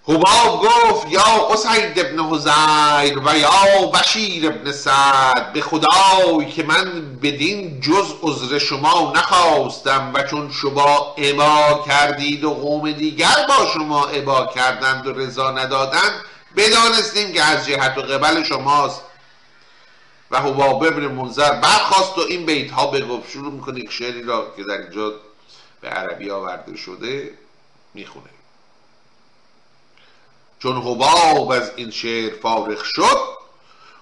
حباب 0.08 0.62
گفت 0.62 1.12
یا 1.12 1.50
اسید 1.54 2.00
ابن 2.00 2.20
حزیر 2.20 3.20
و 3.20 3.38
یا 3.38 3.88
بشیر 3.94 4.48
ابن 4.48 4.72
سعد 4.72 5.54
به 5.54 5.62
خدای 5.62 6.52
که 6.52 6.64
من 6.64 7.16
بدین 7.22 7.82
جز 7.82 8.14
عذر 8.22 8.58
شما 8.58 9.14
نخواستم 9.16 10.12
و 10.14 10.24
چون 10.24 10.52
شما 10.52 11.16
عبا 11.18 11.84
کردید 11.88 12.44
و 12.44 12.54
قوم 12.54 12.92
دیگر 12.92 13.46
با 13.48 13.66
شما 13.74 14.06
عبا 14.06 14.46
کردند 14.46 15.08
و 15.08 15.14
رضا 15.14 15.52
ندادند 15.52 16.14
بدانستیم 16.58 17.34
که 17.34 17.44
از 17.44 17.66
جهت 17.66 17.98
و 17.98 18.02
قبل 18.02 18.44
شماست. 18.44 19.02
و 20.32 20.40
حباب 20.40 20.84
ابن 20.84 21.08
منظر 21.08 21.52
برخواست 21.52 22.18
و 22.18 22.22
این 22.22 22.46
بیت 22.46 22.72
ها 22.72 22.88
بگفت 22.88 23.30
شروع 23.30 23.54
می‌کنه 23.54 23.90
شعری 23.90 24.24
را 24.24 24.54
که 24.58 24.64
در 24.64 24.78
اینجا 24.78 25.14
به 25.82 25.90
عربی 25.90 26.30
آورده 26.30 26.78
شده 26.78 27.38
می‌خونه. 27.94 28.43
چون 30.64 30.78
حباب 30.78 31.52
از 31.52 31.72
این 31.76 31.92
شعر 31.92 32.34
فارغ 32.34 32.84
شد 32.84 33.18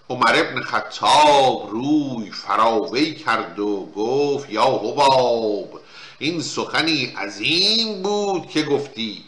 عمر 0.10 0.36
ابن 0.36 0.62
خطاب 0.62 1.70
روی 1.70 2.32
فراوی 2.32 3.16
کرد 3.16 3.60
و 3.60 3.92
گفت 3.96 4.50
یا 4.50 4.66
حباب 4.66 5.82
این 6.20 6.42
سخنی 6.42 7.06
عظیم 7.06 8.02
بود 8.02 8.50
که 8.50 8.64
گفتی. 8.64 9.26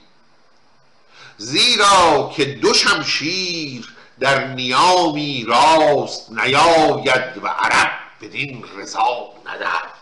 زیرا 1.37 2.31
که 2.35 2.45
دو 2.45 2.73
شمشیر 2.73 3.93
در 4.19 4.47
نیامی 4.47 5.45
راست 5.47 6.31
نیاید 6.31 7.43
و 7.43 7.47
عرب 7.47 7.91
بدین 8.21 8.65
رضا 8.77 9.33
ندهد. 9.45 9.93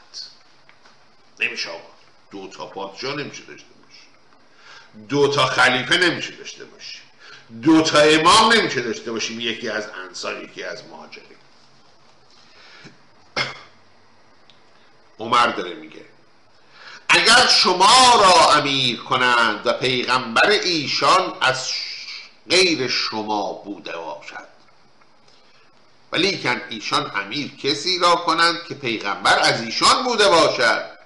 نمیشه 1.39 1.69
دو 2.31 2.47
تا 2.47 2.65
پادشاه 2.65 3.15
نمیشه 3.15 3.43
داشته 3.43 3.67
باشی. 3.83 4.07
دو 5.09 5.27
تا 5.27 5.45
خلیفه 5.45 5.97
نمیشه 5.97 6.35
داشته 6.35 6.65
باشی. 6.65 7.00
دو 7.63 7.81
تا 7.81 7.99
امام 7.99 8.53
نمیشه 8.53 8.81
داشته 8.81 9.11
باشیم 9.11 9.39
یکی 9.39 9.69
از 9.69 9.87
انصار 10.07 10.43
یکی 10.43 10.63
از 10.63 10.83
مهاجرین. 10.85 11.25
عمر 15.19 15.47
داره 15.47 15.73
میگه 15.73 16.05
اگر 17.09 17.47
شما 17.47 18.15
را 18.15 18.53
امیر 18.53 19.01
کنند 19.01 19.67
و 19.67 19.73
پیغمبر 19.73 20.49
ایشان 20.49 21.37
از 21.41 21.71
غیر 22.49 22.87
شما 22.87 23.53
بوده 23.53 23.97
باشد. 23.97 24.47
ولی 26.11 26.43
کن 26.43 26.61
ایشان 26.69 27.11
امیر 27.15 27.55
کسی 27.55 27.99
را 27.99 28.15
کنند 28.15 28.63
که 28.67 28.73
پیغمبر 28.73 29.39
از 29.39 29.61
ایشان 29.61 30.03
بوده 30.03 30.29
باشد. 30.29 31.00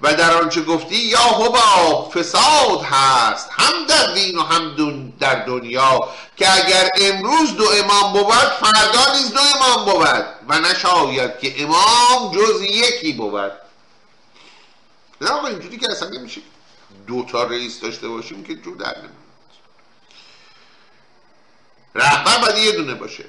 و 0.00 0.14
در 0.14 0.42
آنچه 0.42 0.62
گفتی 0.62 0.96
یا 0.96 1.18
حباب 1.18 2.12
فساد 2.14 2.82
هست. 2.82 3.48
هم 3.50 3.86
در 3.88 4.14
دین 4.14 4.38
و 4.38 4.42
هم 4.42 5.12
در 5.20 5.44
دنیا. 5.44 6.08
که 6.36 6.64
اگر 6.64 6.90
امروز 7.00 7.56
دو 7.56 7.64
امام 7.64 8.12
بود 8.12 8.32
فردا 8.32 9.14
نیز 9.14 9.32
دو 9.32 9.40
امام 9.40 9.84
بود. 9.84 10.24
و 10.48 10.58
نشاید 10.58 11.38
که 11.38 11.62
امام 11.62 12.34
جز 12.34 12.62
یکی 12.62 13.12
بود. 13.12 13.52
نه 15.20 15.30
آقا 15.30 15.46
اینجوری 15.46 15.78
که 15.78 15.90
اصلا 15.90 16.08
نمیشه 16.08 16.40
دو 17.06 17.24
تا 17.24 17.42
رئیس 17.42 17.80
داشته 17.80 18.08
باشیم 18.08 18.44
که 18.44 18.54
جو 18.54 18.76
در 18.76 18.98
نمیاد 18.98 19.24
رهبر 21.94 22.38
باید 22.38 22.64
یه 22.64 22.72
دونه 22.72 22.94
باشه. 22.94 23.24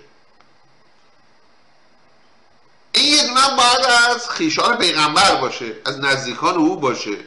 این 2.96 3.14
یه 3.14 3.28
دونه 3.28 3.42
باید 3.58 3.86
از 4.10 4.30
خیشان 4.30 4.78
پیغمبر 4.78 5.36
باشه 5.36 5.74
از 5.86 6.00
نزدیکان 6.00 6.56
او 6.56 6.76
باشه 6.76 7.18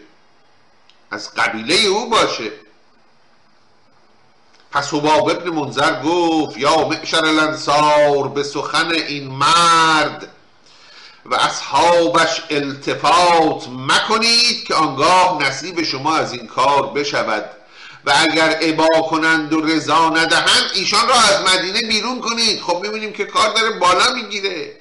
از 1.11 1.35
قبیله 1.35 1.75
او 1.75 2.11
باشه. 2.11 2.51
پس 4.71 4.95
حباب 4.95 5.29
ابن 5.29 5.51
منظر 5.51 6.03
گفت 6.03 6.59
یا 6.59 6.89
معشر 6.89 7.25
الانصار 7.25 8.29
به 8.29 8.43
سخن 8.43 8.91
این 8.91 9.29
مرد 9.29 10.29
و 11.27 11.35
اصحابش 11.35 12.43
التفات 12.51 13.69
مکنید 13.69 14.65
که 14.65 14.75
آنگاه 14.75 15.43
نصیب 15.43 15.83
شما 15.83 16.17
از 16.17 16.33
این 16.33 16.47
کار 16.47 16.87
بشود. 16.87 17.51
و 18.05 18.13
اگر 18.17 18.49
عبا 18.49 18.89
کنند 19.11 19.53
و 19.53 19.61
رضا 19.61 20.11
ندهند 20.11 20.71
ایشان 20.75 21.09
را 21.09 21.15
از 21.15 21.43
مدینه 21.43 21.81
بیرون 21.81 22.21
کنید. 22.21 22.63
خب 22.63 22.81
می‌بینیم 22.83 23.13
که 23.13 23.25
کار 23.25 23.53
داره 23.55 23.71
بالا 23.71 24.13
می‌گیره. 24.13 24.78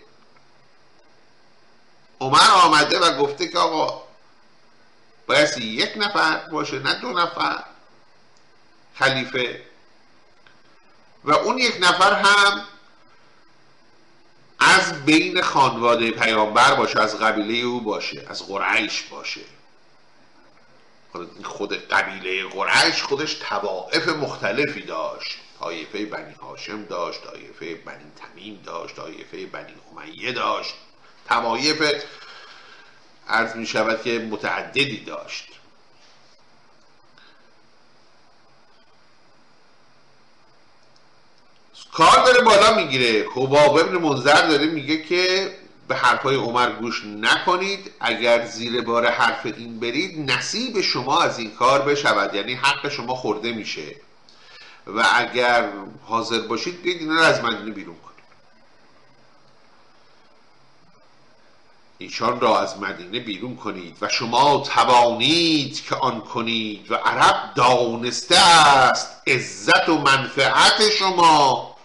عمر 2.20 2.52
آمده 2.64 3.00
و 3.00 3.18
گفته 3.18 3.48
که 3.48 3.58
آقا 3.58 4.04
باید 5.28 5.58
یک 5.58 5.94
نفر 5.96 6.38
باشه 6.38 6.80
نه 6.80 6.94
دو 6.94 7.08
نفر 7.08 7.64
خلیفه. 8.96 9.64
و 11.24 11.34
اون 11.34 11.58
یک 11.58 11.78
نفر 11.82 12.14
هم 12.14 12.64
از 14.60 15.06
بین 15.06 15.42
خانواده 15.42 16.12
پیامبر 16.12 16.76
باشه 16.76 17.00
از 17.00 17.20
قبیله 17.20 17.66
او 17.66 17.82
باشه 17.82 18.26
از 18.30 18.48
قریش 18.48 19.04
باشه. 19.04 19.42
خود 21.44 21.74
قبیله 21.74 22.48
قریش 22.48 23.04
خودش 23.04 23.34
توائف 23.34 24.08
مختلفی 24.08 24.82
داشت. 24.82 25.38
طایفه 25.60 26.06
بنی 26.06 26.34
هاشم 26.34 26.86
داشت 26.86 27.24
طایفه 27.24 27.76
بنی 27.76 28.12
تمیم 28.16 28.62
داشت 28.66 28.96
طایفه 28.96 29.46
بنی 29.46 29.74
امیه 29.92 30.32
داشت. 30.32 30.74
توایف 31.28 32.04
عرض 33.28 33.56
می 33.56 33.66
شود 33.66 34.02
که 34.02 34.28
متعددی 34.32 35.04
داشت. 35.06 35.48
کار 41.94 42.26
داره 42.26 42.42
بالا 42.42 42.76
می‌گیره 42.76 43.26
حباب 43.36 43.78
ابن 43.78 43.98
منظر 43.98 44.48
داره 44.48 44.66
میگه 44.66 45.04
که 45.04 45.54
به 45.88 45.96
حرفای 45.96 46.36
عمر 46.36 46.72
گوش 46.72 47.06
نکنید. 47.06 47.92
اگر 48.00 48.46
زیر 48.46 48.82
بار 48.82 49.06
حرف 49.12 49.46
این 49.46 49.80
برید 49.80 50.32
نصیب 50.32 50.82
شما 50.82 51.22
از 51.22 51.40
این 51.40 51.56
کار 51.56 51.82
بشود. 51.82 52.34
یعنی 52.34 52.54
حق 52.54 52.90
شما 52.90 53.16
خورده 53.16 53.52
میشه. 53.54 53.96
و 54.88 55.04
اگر 55.16 55.70
حاضر 56.06 56.40
باشید 56.40 56.82
بیاید 56.82 57.02
اینا 57.02 57.16
رو 57.16 57.22
از 57.22 57.44
مدینه 57.44 57.72
بیرون 57.72 57.96
کنید 57.96 58.08
ایشان 61.98 62.40
را 62.40 62.60
از 62.60 62.80
مدینه 62.80 63.20
بیرون 63.20 63.56
کنید 63.56 63.98
و 64.02 64.10
شما 64.10 64.58
توانید 64.58 65.84
که 65.84 65.96
آن 65.96 66.22
کنید 66.22 66.92
و 66.92 66.96
عرب 66.96 67.54
دانسته 67.56 68.40
است 68.40 69.22
عزت 69.28 69.90
و 69.90 69.98
منفعت 69.98 70.90
شما 71.00 71.76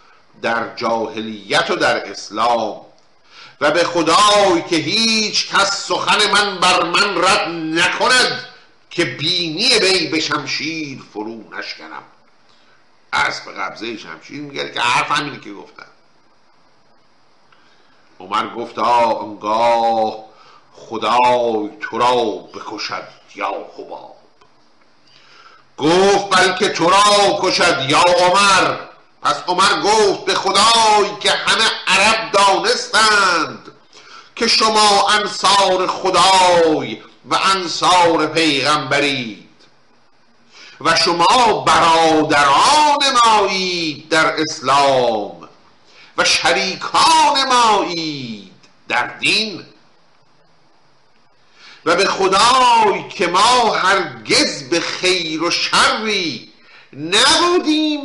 در 0.42 0.76
جاهلیت 0.76 1.70
و 1.70 1.76
در 1.76 2.10
اسلام. 2.10 2.80
و 3.60 3.70
به 3.70 3.84
خدای 3.84 4.62
که 4.70 4.76
هیچ 4.76 5.54
کس 5.54 5.86
سخن 5.86 6.30
من 6.32 6.58
بر 6.58 6.82
من 6.82 7.24
رد 7.24 7.48
نکند 7.48 8.44
که 8.90 9.04
بینی 9.04 9.78
بی 9.78 10.06
به 10.06 10.20
شمشیر 10.20 11.02
فرو 11.12 11.58
نشکنم. 11.58 12.02
به 13.12 13.52
قبضه 13.52 13.96
شمشیر 13.96 14.40
میگه 14.40 14.72
که 14.72 14.80
حرف 14.80 15.10
همینی 15.10 15.40
که 15.40 15.52
گفتم. 15.52 15.91
عمر 18.22 18.54
گفتا 18.54 18.84
آنگاه 19.12 20.14
خدای 20.72 21.70
تو 21.80 21.98
را 21.98 22.14
بکشد 22.54 23.08
یا 23.34 23.52
حباب. 23.78 24.16
گفت 25.78 26.30
بلکه 26.30 26.68
تو 26.68 26.90
را 26.90 27.38
کشد 27.42 27.90
یا 27.90 28.00
عمر. 28.00 28.76
پس 29.22 29.36
عمر 29.48 29.82
گفت 29.82 30.24
به 30.24 30.34
خدای 30.34 31.16
که 31.20 31.30
همه 31.30 31.64
عرب 31.86 32.32
دانستند 32.32 33.72
که 34.36 34.46
شما 34.46 35.08
انصار 35.08 35.86
خدای 35.86 37.02
و 37.30 37.38
انصار 37.54 38.26
پیغمبرید 38.26 39.48
و 40.80 40.96
شما 40.96 41.64
برادران 41.66 42.98
مایید 43.24 44.08
در 44.08 44.40
اسلام. 44.40 45.41
شریکان 46.24 47.44
مایید 47.48 48.52
در 48.88 49.06
دین 49.06 49.64
و 51.84 51.96
به 51.96 52.06
خدای 52.06 53.08
که 53.08 53.26
ما 53.26 53.74
هرگز 53.74 54.68
به 54.68 54.80
خیر 54.80 55.42
و 55.42 55.50
شری 55.50 56.52
نبودیم 56.92 58.00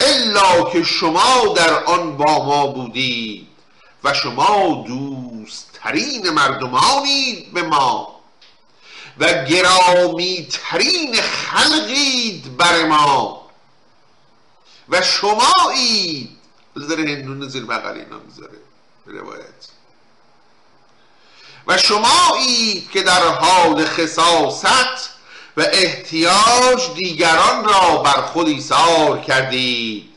الا 0.00 0.70
که 0.70 0.82
شما 0.82 1.54
در 1.56 1.84
آن 1.84 2.16
با 2.16 2.44
ما 2.44 2.66
بودید 2.66 3.48
و 4.04 4.14
شما 4.14 4.84
دوستترین 4.86 6.30
مردمانید 6.30 7.52
به 7.52 7.62
ما 7.62 8.20
و 9.18 9.44
گرامی 9.44 10.48
ترین 10.50 11.16
خلقید 11.20 12.56
بر 12.56 12.84
ما 12.84 13.48
و 14.88 15.02
شمایید 15.02 16.37
داره 16.74 17.02
هندون 17.02 17.48
زیر 17.48 17.64
بغل 17.64 17.94
اینا 17.94 18.18
می‌ذاره 18.26 18.58
روایت. 19.06 19.68
و 21.66 21.78
شما 21.78 22.36
اید 22.36 22.90
که 22.90 23.02
در 23.02 23.28
حال 23.28 23.84
خصاست 23.84 25.10
و 25.56 25.60
احتیاج 25.72 26.94
دیگران 26.94 27.64
را 27.64 27.96
بر 27.96 28.22
خود 28.22 28.48
ایثار 28.48 29.20
کردید 29.20 30.08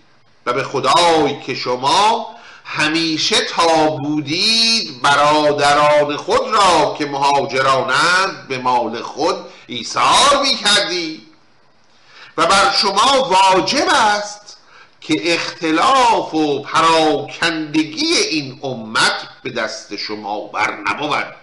و 0.45 0.53
به 0.53 0.63
خدای 0.63 1.41
که 1.41 1.55
شما 1.55 2.35
همیشه 2.65 3.41
تا 3.41 3.87
بودید 3.87 5.01
برادران 5.01 6.17
خود 6.17 6.47
را 6.47 6.95
که 6.97 7.05
مهاجرانند 7.05 8.47
به 8.47 8.57
مال 8.57 9.01
خود 9.01 9.35
ایثار 9.67 10.41
می 10.41 10.55
کردید 10.55 11.27
و 12.37 12.45
بر 12.45 12.71
شما 12.81 13.29
واجب 13.29 13.87
است 13.91 14.40
که 15.01 15.33
اختلاف 15.33 16.33
و 16.33 16.61
پراکندگی 16.61 18.13
این 18.13 18.59
امت 18.63 19.27
به 19.43 19.49
دست 19.49 19.95
شما 19.95 20.39
بر 20.39 20.77
نبود. 20.77 21.35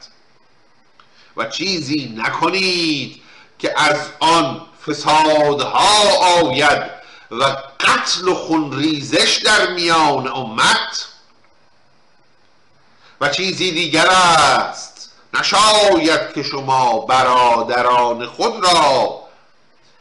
و 1.36 1.44
چیزی 1.44 2.14
نکنید 2.16 3.22
که 3.58 3.80
از 3.80 4.00
آن 4.20 4.66
فسادها 4.86 6.18
آید 6.42 6.90
و 7.30 7.44
قتل 7.80 8.28
و 8.28 8.34
خونریزش 8.34 9.40
در 9.44 9.70
میان 9.70 10.28
امت. 10.28 11.08
و 13.20 13.28
چیزی 13.28 13.70
دیگر 13.70 14.06
است. 14.06 15.10
نشاید 15.34 16.32
که 16.34 16.42
شما 16.42 16.98
برادران 16.98 18.26
خود 18.26 18.64
را 18.64 19.27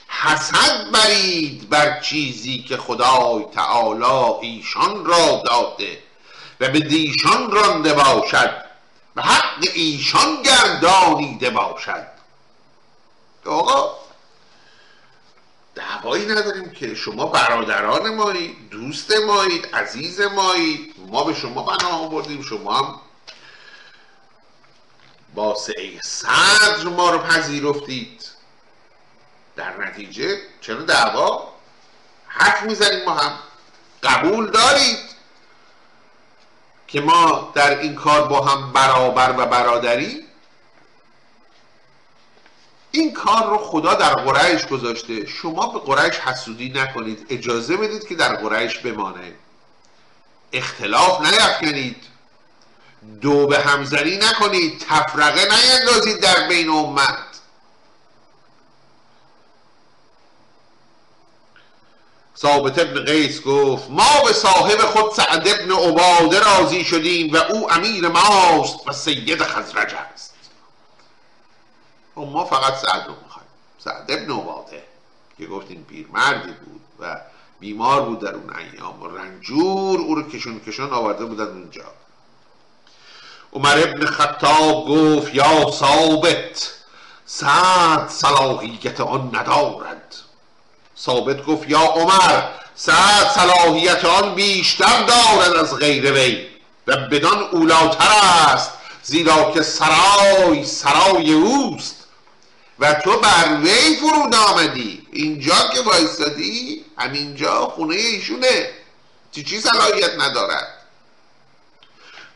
حسد 0.07 0.91
برید 0.91 1.69
بر 1.69 1.99
چیزی 1.99 2.63
که 2.63 2.77
خدای 2.77 3.45
تعالی 3.53 4.47
ایشان 4.47 5.05
را 5.05 5.43
داده 5.45 6.03
و 6.59 6.69
به 6.69 6.79
دیشان 6.79 7.51
رانده 7.51 7.93
باشد 7.93 8.67
و 9.15 9.21
حق 9.21 9.67
ایشان 9.73 10.41
گردانیده 10.41 11.49
باشد. 11.49 12.07
آقا 13.45 13.97
دعوایی 15.75 16.25
نداریم 16.25 16.69
که 16.69 16.95
شما 16.95 17.25
برادران 17.25 18.15
مایید 18.15 18.69
دوست 18.69 19.11
مایید 19.27 19.75
عزیز 19.75 20.21
مایید 20.21 20.95
ما 21.07 21.23
به 21.23 21.33
شما 21.33 21.63
بنا 21.63 21.89
آوردیم 21.89 22.41
شما 22.41 22.73
هم 22.73 22.99
با 25.35 25.55
سعی 25.55 25.99
صدر 26.03 26.83
ما 26.83 27.09
رو 27.09 27.19
پذیرفتید. 27.19 28.16
در 29.57 29.77
نتیجه 29.77 30.37
چرا 30.61 30.81
دعوا؟ 30.81 31.53
حرف 32.27 32.63
می‌زنیم 32.63 33.05
ما 33.05 33.13
هم. 33.13 33.39
قبول 34.03 34.51
دارید 34.51 34.99
که 36.87 37.01
ما 37.01 37.51
در 37.55 37.79
این 37.79 37.95
کار 37.95 38.27
با 38.27 38.45
هم 38.45 38.73
برابر 38.73 39.33
و 39.37 39.45
برادری؟ 39.45 40.23
این 42.91 43.13
کار 43.13 43.49
رو 43.49 43.57
خدا 43.57 43.93
در 43.93 44.13
قریش 44.13 44.65
گذاشته. 44.65 45.25
شما 45.25 45.67
به 45.67 45.79
قریش 45.79 46.15
حسودی 46.15 46.69
نکنید. 46.69 47.25
اجازه 47.29 47.77
بدید 47.77 48.07
که 48.07 48.15
در 48.15 48.35
قریش 48.35 48.77
بمانه. 48.77 49.33
اختلاف 50.53 51.21
نیفکنید 51.21 52.03
دو 53.21 53.47
به 53.47 53.59
همزنی 53.59 54.17
نکنید. 54.17 54.85
تفرقه 54.89 55.41
نیندازید 55.41 56.19
در 56.19 56.47
بین 56.47 56.69
امت. 56.69 57.26
ثابت 62.41 62.79
ابن 62.79 63.05
قیس 63.05 63.41
گفت 63.41 63.89
ما 63.89 64.23
به 64.25 64.33
صاحب 64.33 64.79
خود 64.79 65.13
سعد 65.13 65.47
ابن 65.47 65.71
عباده 65.71 66.39
راضی 66.39 66.83
شدیم 66.83 67.33
و 67.33 67.37
او 67.37 67.73
امیر 67.73 68.07
ماست 68.07 68.87
و 68.87 68.91
سید 68.91 69.43
خزرج 69.43 69.93
است. 69.93 70.33
و 72.17 72.21
ما 72.21 72.45
فقط 72.45 72.73
سعد 72.73 73.07
رو 73.07 73.13
می‌خوایم. 73.23 73.47
سعد 73.79 74.11
ابن 74.11 74.31
عباده 74.31 74.83
که 75.37 75.45
گفتیم 75.45 75.85
پیرمردی 75.89 76.51
بود 76.51 76.81
و 76.99 77.19
بیمار 77.59 78.01
بود 78.01 78.19
در 78.19 78.35
اون 78.35 78.53
ایام. 78.55 79.03
و 79.03 79.07
رنجور 79.07 79.99
او 79.99 80.15
رو 80.15 80.29
کشون 80.29 80.59
کشون 80.59 80.93
آورده 80.93 81.25
بودن 81.25 81.47
اونجا. 81.47 81.85
عمر 83.53 83.83
ابن 83.83 84.05
خطاب 84.05 84.87
گفت 84.87 85.35
یا 85.35 85.71
ثابت 85.71 86.73
سعد 87.25 88.09
صلاحیت 88.09 89.01
آن 89.01 89.35
ندارد. 89.35 89.96
ثابت 90.99 91.45
گفت 91.45 91.69
یا 91.69 91.79
عمر 91.79 92.43
سعد 92.75 93.27
صلاحیت 93.35 94.05
آن 94.05 94.35
بیشتر 94.35 95.03
دارد 95.03 95.55
از 95.55 95.75
غیر 95.75 96.11
وی 96.13 96.47
و 96.87 96.97
بدان 96.97 97.43
اولاتر 97.51 98.11
است 98.53 98.71
زیرا 99.03 99.51
که 99.51 99.61
سرای 99.61 100.65
سرای 100.65 101.33
اوست. 101.33 101.97
و 102.79 102.93
تو 102.93 103.19
بر 103.19 103.57
وی 103.63 103.95
فرود 103.95 104.35
آمدی 104.35 105.07
اینجا 105.11 105.55
که 105.73 105.81
وایستادی 105.81 106.85
همینجا 106.97 107.67
خونه 107.67 107.95
ایشونه. 107.95 108.69
چی 109.31 109.43
چی 109.43 109.61
صلاحیت 109.61 110.11
ندارد؟ 110.19 110.67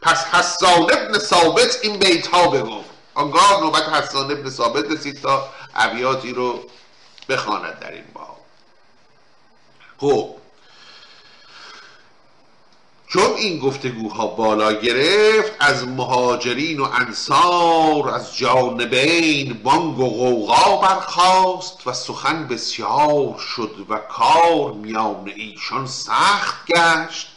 پس 0.02 0.26
حسان 0.26 0.84
ابن 0.84 1.20
ثابت 1.20 1.80
این 1.82 1.98
بیت 1.98 2.28
ها 2.28 2.48
بگفت 2.48 2.90
آنگاه 3.14 3.60
نوبت 3.62 3.90
حسان 3.90 4.32
ابن 4.32 4.50
ثابت 4.50 4.92
رسید 4.92 5.22
تا 5.22 5.50
ابیاتی 5.76 6.34
رو 6.34 6.66
بخواند 7.30 7.80
در 7.80 7.92
این 7.92 8.04
باب. 8.14 8.31
خب. 10.02 10.30
چون 13.08 13.34
این 13.38 13.60
گفتگوها 13.60 14.28
بالا 14.28 14.74
گرفت 14.74 15.52
از 15.60 15.88
مهاجرین 15.88 16.80
و 16.80 16.84
انصار 16.84 18.10
از 18.10 18.38
جانبین 18.38 19.54
بانگ 19.64 20.00
و 20.00 20.10
غوغا 20.10 20.78
برخاست 20.78 21.88
و 21.88 21.94
سخن 21.94 22.48
بسیار 22.48 23.40
شد 23.56 23.86
و 23.90 23.98
کار 23.98 24.72
میان 24.72 25.32
ایشان 25.36 25.88
سخت 25.88 26.68
گشت 26.68 27.28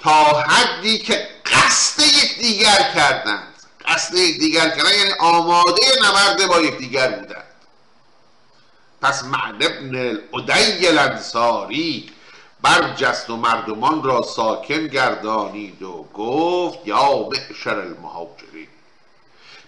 تا 0.00 0.24
حدی 0.24 0.98
که 0.98 1.28
قصد 1.46 2.02
یکدیگر 2.02 2.92
کردند. 2.94 3.54
قصد 3.88 4.14
یکدیگر 4.14 4.68
کردن 4.68 4.98
یعنی 4.98 5.12
آماده 5.20 5.82
نبرده 6.02 6.46
با 6.46 6.60
یکدیگر 6.60 7.08
بودند 7.08 7.47
پس 9.02 9.24
معن 9.24 9.54
ابن 9.60 10.18
الادی 10.34 10.86
الانصاری 10.86 12.10
برجست 12.62 13.30
و 13.30 13.36
مردمان 13.36 14.02
را 14.02 14.22
ساکن 14.22 14.86
گردانید 14.86 15.82
و 15.82 16.06
گفت 16.14 16.78
یا 16.84 17.28
معشر 17.28 17.78
المهاجرین 17.78 18.68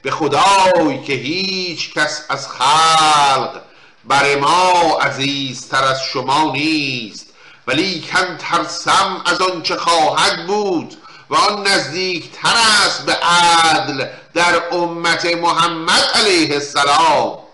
به 0.02 0.10
خدای 0.10 1.02
که 1.02 1.12
هیچ 1.12 1.94
کس 1.94 2.26
از 2.28 2.48
خلق 2.48 3.60
بر 4.04 4.36
ما 4.36 4.98
عزیزتر 5.02 5.84
از 5.84 6.02
شما 6.02 6.52
نیست 6.52 7.26
ولی 7.66 8.00
کن 8.00 8.36
ترسم 8.36 9.22
از 9.26 9.40
آنچه 9.40 9.76
خواهد 9.76 10.46
بود 10.46 10.96
و 11.30 11.34
آن 11.34 11.66
نزدیکتر 11.66 12.56
است 12.86 13.06
به 13.06 13.12
عدل 13.12 14.06
در 14.34 14.62
امت 14.72 15.24
محمد 15.24 16.04
علیه 16.14 16.54
السلام. 16.54 17.49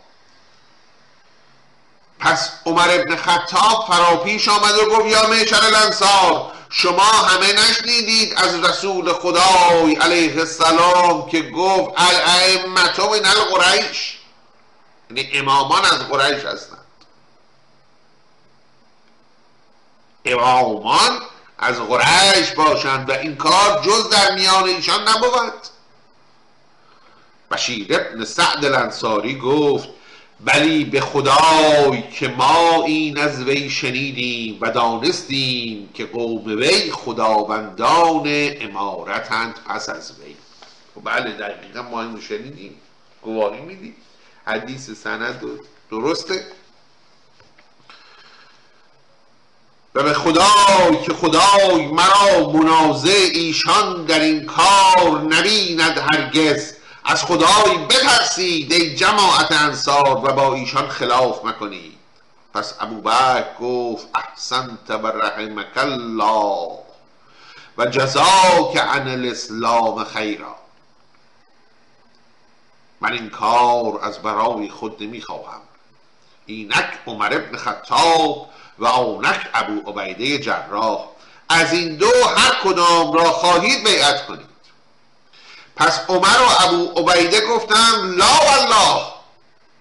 پس 2.18 2.50
عمر 2.66 2.88
ابن 2.90 3.16
خطاب 3.16 3.87
فراپیش 3.88 4.48
آمد 4.48 4.79
و 4.79 4.90
گفت 4.90 5.07
یا 5.07 5.26
میشر 5.26 5.64
الانصار 5.64 6.52
شما 6.70 7.02
همه 7.02 7.52
نشنیدید 7.52 8.35
از 8.37 8.64
رسول 8.64 9.12
خدای 9.12 9.94
علیه 9.94 10.38
السلام 10.38 11.29
که 11.29 11.42
گفت 11.42 11.92
الائمت 11.96 12.98
من 12.98 13.26
القریش 13.26 14.18
یعنی 15.11 15.31
امامان 15.33 15.85
از 15.85 16.09
قریش 16.09 16.44
هستند. 16.44 16.79
امامان 20.24 21.20
از 21.59 21.81
قریش 21.81 22.50
باشند 22.50 23.09
و 23.09 23.12
این 23.12 23.37
کار 23.37 23.83
جز 23.85 24.11
در 24.11 24.35
میان 24.35 24.64
ایشان 24.64 25.09
نبود. 25.09 25.52
بشیر 27.50 27.87
ابن 27.94 28.24
سعد 28.24 28.64
الانصاری 28.64 29.38
گفت 29.38 29.88
بلی 30.44 30.85
به 30.85 31.01
خدای 31.01 32.03
که 32.12 32.29
ما 32.29 32.85
این 32.85 33.18
از 33.18 33.42
وی 33.42 33.70
شنیدیم 33.70 34.59
و 34.61 34.70
دانستیم 34.70 35.88
که 35.94 36.07
قوم 36.07 36.44
وی 36.46 36.90
خداوندان 36.90 38.25
امارتند 38.61 39.55
پس 39.68 39.88
از 39.88 40.12
وی. 40.20 40.37
خب 40.94 41.01
بله 41.05 41.31
دقیقا 41.31 41.83
ما 41.83 42.03
اینو 42.03 42.20
شنیدیم. 42.20 42.75
گواهی 43.22 43.61
میدیم 43.61 43.96
حدیث 44.46 44.90
سند 44.90 45.40
درسته؟ 45.90 46.44
و 49.94 50.03
به 50.03 50.14
خدای 50.14 51.03
که 51.07 51.12
خدای 51.12 51.87
مرا 51.87 52.51
منازع 52.53 53.29
ایشان 53.33 54.05
در 54.05 54.20
این 54.20 54.46
کار 54.46 55.20
نبیند 55.20 55.99
هرگز. 55.99 56.76
از 57.09 57.25
خدای 57.25 57.79
بترسید 57.79 58.73
ای 58.73 58.95
جماعت 58.97 59.53
انصار 59.53 60.25
و 60.25 60.33
با 60.33 60.55
ایشان 60.55 60.88
خلاف 60.88 61.45
مکنید. 61.45 61.99
پس 62.55 62.75
ابوبکر 62.81 63.45
گفت 63.61 64.07
احسنت 64.14 64.90
و 64.90 65.07
رحمک 65.07 65.77
الله 65.77 66.79
و 67.79 67.87
جزاک 67.87 68.77
عن 68.77 69.09
الاسلام 69.09 70.05
خیرا. 70.05 70.57
من 73.01 73.12
این 73.12 73.31
کار 73.31 74.01
از 74.03 74.19
برای 74.19 74.69
خود 74.69 75.03
نمی‌خواهم. 75.03 75.61
اینک 76.47 76.99
عمر 77.07 77.35
ابن 77.35 77.57
خطاب 77.57 78.51
و 78.79 78.87
آنک 78.87 79.49
ابو 79.55 79.90
عبیده 79.90 80.38
جراح. 80.38 81.05
از 81.49 81.73
این 81.73 81.97
دو 81.97 82.11
هر 82.37 82.57
کدام 82.64 83.12
را 83.12 83.25
خواهید 83.25 83.85
بیعت 83.85 84.27
کنید. 84.27 84.56
پس 85.77 86.01
عمر 86.09 86.41
و 86.41 86.65
ابو 86.65 87.11
عبیده 87.11 87.41
گفتند 87.41 88.19
لا 88.19 88.39
والله 88.49 89.07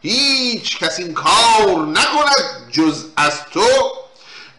هیچ 0.02 0.80
کس 0.80 1.00
این 1.00 1.14
کار 1.14 1.86
نکند 1.88 2.72
جز 2.72 3.06
از 3.18 3.34
تو 3.54 3.68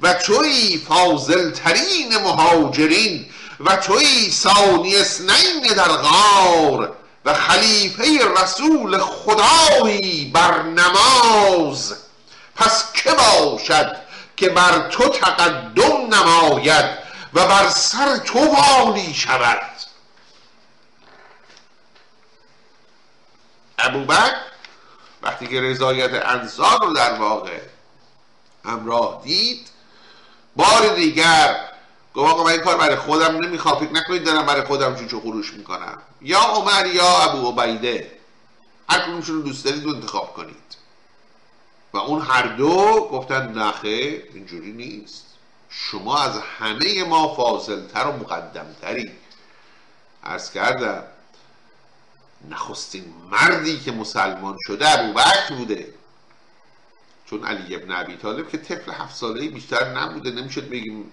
و 0.00 0.12
توی 0.12 0.82
فاضل 0.88 1.50
ترین 1.50 2.16
مهاجرین 2.16 3.26
و 3.60 3.76
توی 3.76 4.30
ثانی 4.30 4.96
اسنین 4.96 5.62
در 5.76 5.88
غار 5.88 6.96
و 7.24 7.34
خلیفه 7.34 8.04
رسول 8.42 8.98
خدایی 8.98 10.30
بر 10.34 10.62
نماز. 10.62 11.94
پس 12.56 12.84
که 12.92 13.10
باشد 13.10 13.96
که 14.36 14.48
بر 14.48 14.88
تو 14.88 15.08
تقدم 15.08 16.14
نماید 16.14 16.84
و 17.34 17.46
بر 17.46 17.68
سر 17.68 18.16
تو 18.16 18.38
والی 18.38 19.14
شود؟ 19.14 19.60
ابوبکر 23.78 24.36
وقتی 25.22 25.46
که 25.46 25.60
رضایت 25.60 26.26
انصار 26.26 26.80
رو 26.80 26.92
در 26.92 27.14
واقع 27.14 27.60
همراه 28.64 29.20
دید 29.24 29.68
بار 30.56 30.94
دیگر 30.94 31.68
گفت 32.14 32.32
آقا 32.32 32.44
من 32.44 32.50
این 32.50 32.60
کار 32.60 32.76
برای 32.76 32.96
خودم 32.96 33.36
نمی‌خوام 33.36 33.78
فکر 33.78 33.92
نکنید 33.92 34.24
دارم 34.24 34.46
برای 34.46 34.62
خودم 34.62 34.96
چوچو 34.96 35.20
خروش 35.20 35.52
می‌کنم. 35.52 36.02
یا 36.20 36.40
عمر 36.40 36.86
یا 36.86 37.18
ابو 37.18 37.60
عبیده 37.60 38.12
هر 38.88 39.00
کدومشون 39.00 39.36
رو 39.36 39.42
دوست 39.42 39.64
دارید 39.64 39.88
انتخاب 39.88 40.34
کنید. 40.34 40.76
و 41.92 41.98
اون 41.98 42.22
هر 42.22 42.42
دو 42.42 43.08
گفتن 43.12 43.52
نخه 43.52 43.88
اینجوری 44.34 44.72
نیست. 44.72 45.24
شما 45.70 46.18
از 46.18 46.38
همه 46.58 47.04
ما 47.04 47.34
فاضلتر 47.34 48.06
و 48.06 48.12
مقدمتری 48.12 49.12
ارز 50.24 50.50
کردم. 50.50 51.02
نخستین 52.50 53.04
مردی 53.30 53.80
که 53.80 53.92
مسلمان 53.92 54.56
شده 54.66 54.98
ابوبکر 54.98 55.54
بوده. 55.54 55.94
چون 57.30 57.44
علی 57.44 57.74
ابن 57.74 57.92
ابی 57.92 58.16
طالب 58.16 58.50
که 58.50 58.58
طفل 58.58 58.92
هفت 58.92 59.16
ساله 59.16 59.48
بیشتر 59.48 59.92
نبوده 59.92 60.30
نمی‌شد 60.30 60.68
بگیم 60.68 61.10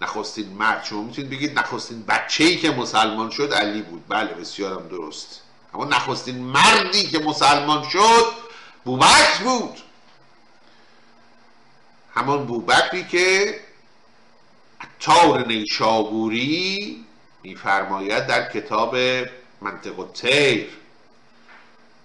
نخستین 0.00 0.48
مرد. 0.48 0.84
شما 0.84 1.02
می‌تونید 1.02 1.30
بگید 1.30 1.58
نخستین 1.58 2.02
بچه 2.02 2.44
ای 2.44 2.56
که 2.56 2.70
مسلمان 2.70 3.30
شد 3.30 3.52
علی 3.52 3.82
بود. 3.82 4.04
بله 4.08 4.34
بسیارم 4.34 4.88
درست. 4.88 5.40
اما 5.74 5.84
نخستین 5.84 6.38
مردی 6.38 7.02
که 7.02 7.18
مسلمان 7.18 7.88
شد 7.88 8.26
بوبکر 8.84 9.44
بود. 9.44 9.78
همان 12.14 12.46
بوبکری 12.46 13.04
که 13.04 13.60
تار 15.00 15.46
نیشابوری 15.46 17.04
میفرماید 17.42 18.26
در 18.26 18.52
کتاب 18.52 18.96
منطق 19.60 20.00
تیر 20.14 20.68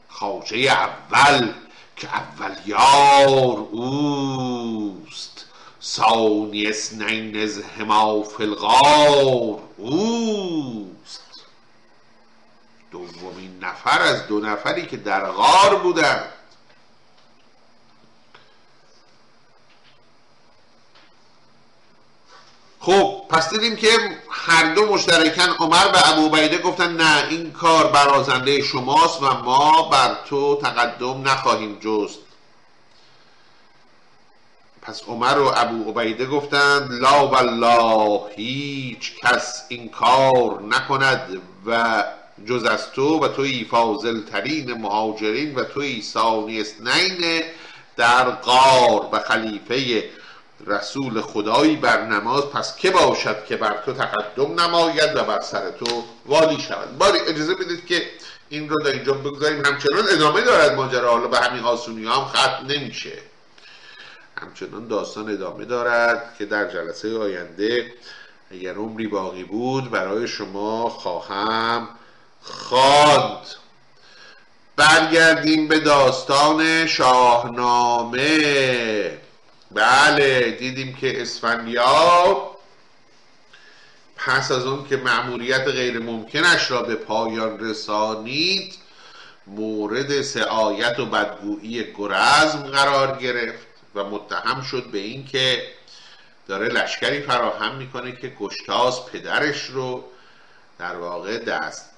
خواجه 0.10 0.58
اول 0.58 1.54
که 1.96 2.08
اول 2.08 2.56
یار 2.66 3.58
اوست. 3.72 5.46
ثانی 5.82 6.68
اسنین 6.68 7.44
از 7.44 7.62
هما 7.80 8.24
اوست. 9.78 11.24
دومین 12.92 13.60
نفر 13.62 14.02
از 14.02 14.28
دو 14.28 14.40
نفری 14.40 14.86
که 14.86 14.98
در 14.98 15.32
غار 15.32 15.76
بودند 15.76 16.32
خب 22.86 23.22
پس 23.30 23.50
دیدیم 23.50 23.76
که 23.76 23.88
هر 24.30 24.74
دو 24.74 24.86
مشترکن 24.86 25.50
عمر 25.60 25.88
و 25.94 25.98
ابو 26.06 26.30
بیده 26.30 26.58
گفتن 26.58 26.96
نه 26.96 27.28
این 27.30 27.52
کار 27.52 27.88
برازنده 27.88 28.62
شماست 28.62 29.24
و 29.24 29.34
ما 29.44 29.90
بر 29.90 30.18
تو 30.26 30.56
تقدم 30.56 31.22
نخواهیم 31.28 31.78
جست. 31.80 32.20
پس 34.82 35.04
عمر 35.08 35.38
و 35.38 35.52
ابو 35.56 36.00
عبیده 36.00 36.26
گفتند 36.26 36.92
لا 36.92 37.28
والله 37.28 38.22
هیچ 38.36 39.16
کس 39.24 39.66
این 39.70 39.90
کار 39.90 40.62
نکند 40.62 41.42
و 41.66 42.04
جز 42.46 42.64
از 42.64 42.92
تو 42.92 43.20
و 43.20 43.28
توی 43.28 43.64
فاضل 43.64 44.22
ترین 44.22 44.74
مهاجرین 44.74 45.56
و 45.56 45.64
توی 45.64 46.02
ثانی 46.02 46.62
اسنین 46.62 47.44
در 47.98 48.32
غار 48.32 49.10
و 49.12 49.20
خلیفه 49.20 50.04
رسول 50.68 51.22
خدایی 51.22 51.76
بر 51.76 52.06
نماز 52.06 52.44
پس 52.44 52.78
که 52.78 52.92
باشد 52.92 53.46
که 53.46 53.58
بر 53.58 53.78
تو 53.86 53.94
تقدم 53.94 54.60
نماید 54.60 55.16
و 55.16 55.24
بر 55.24 55.42
سر 55.42 55.72
تو 55.72 56.04
والی 56.26 56.60
شود؟ 56.60 56.98
باری 56.98 57.20
اجازه 57.20 57.56
بدید 57.56 57.86
که 57.86 58.02
این 58.50 58.70
رو 58.70 58.84
در 58.84 58.92
اینجا 58.92 59.14
بگذاریم. 59.14 59.66
همچنان 59.66 60.06
ادامه 60.12 60.42
دارد 60.42 60.76
ماجرا. 60.76 61.12
حالا 61.12 61.28
به 61.28 61.38
همین 61.38 61.64
آسونی 61.64 62.06
هم 62.06 62.26
ختم 62.26 62.66
نمیشه. 62.68 63.18
همچنان 64.42 64.88
داستان 64.88 65.30
ادامه 65.30 65.66
دارد 65.66 66.36
که 66.38 66.46
در 66.46 66.72
جلسه 66.72 67.18
آینده 67.18 67.94
اگر 68.52 68.74
عمری 68.74 69.08
باقی 69.08 69.44
بود 69.44 69.92
برای 69.92 70.28
شما 70.28 70.90
خواهم 70.90 71.88
خواند. 72.42 73.46
برگردیم 74.76 75.68
به 75.68 75.80
داستان 75.80 76.88
شاهنامه. 76.88 78.22
بله 79.76 80.52
دیدیم 80.52 80.94
که 80.96 81.22
اسفندیار 81.22 82.56
پس 84.16 84.52
از 84.52 84.66
اون 84.66 84.88
که 84.88 84.98
مأموریت 84.98 85.68
غیر 85.68 86.00
ممکنش 86.00 86.72
را 86.72 86.82
به 86.82 86.96
پایان 86.96 87.60
رسانید 87.60 88.76
مورد 89.48 90.22
سعایت 90.22 91.00
و 91.00 91.06
بدگویی 91.06 91.94
گرزم 91.98 92.64
قرار 92.64 93.18
گرفت 93.18 93.68
و 93.96 94.04
متهم 94.04 94.62
شد 94.62 94.84
به 94.92 94.98
اینکه 94.98 95.64
داره 96.48 96.68
لشکری 96.68 97.22
فراهم 97.22 97.76
می‌کنه 97.76 98.12
که 98.12 98.30
گشتاز 98.40 99.06
پدرش 99.06 99.66
رو 99.66 100.04
در 100.80 100.96
واقع 100.96 101.38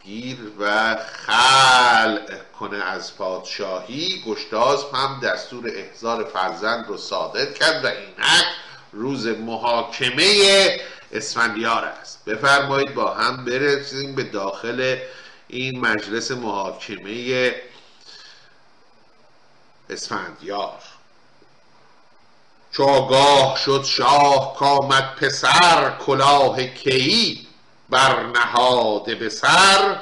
دستگیر 0.07 0.37
و 0.59 0.95
خلع 0.95 2.37
کنه 2.59 2.77
از 2.77 3.17
پادشاهی. 3.17 4.23
گشتاز 4.27 4.85
هم 4.93 5.19
دستور 5.23 5.71
احضار 5.75 6.23
فرزند 6.23 6.87
رو 6.87 6.97
صادر 6.97 7.45
کرد 7.45 7.85
و 7.85 7.87
اینک 7.87 8.45
روز 8.91 9.27
محاکمه 9.27 10.81
اسفندیار 11.11 11.85
است. 11.85 12.25
بفرمایید 12.25 12.93
با 12.93 13.13
هم 13.13 13.45
برسیم 13.45 14.15
به 14.15 14.23
داخل 14.23 14.97
این 15.47 15.79
مجلس 15.79 16.31
محاکمه 16.31 17.55
اسفندیار. 19.89 20.79
چاگاه 22.71 23.57
شد 23.65 23.83
شاه 23.83 24.55
کامد 24.55 25.15
پسر 25.15 25.97
کلاه 25.99 26.63
کیی. 26.63 27.46
برنهاده 27.89 29.15
به 29.15 29.29
سر 29.29 29.99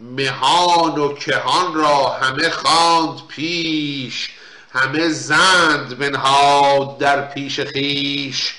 مهان 0.00 0.98
و 0.98 1.14
کهان 1.14 1.74
را 1.74 2.08
همه 2.08 2.50
خواند 2.50 3.26
پیش 3.26 4.30
همه 4.72 5.08
زند 5.08 5.98
بنهاد 5.98 6.98
در 6.98 7.28
پیش 7.28 7.60
خیش 7.60 8.54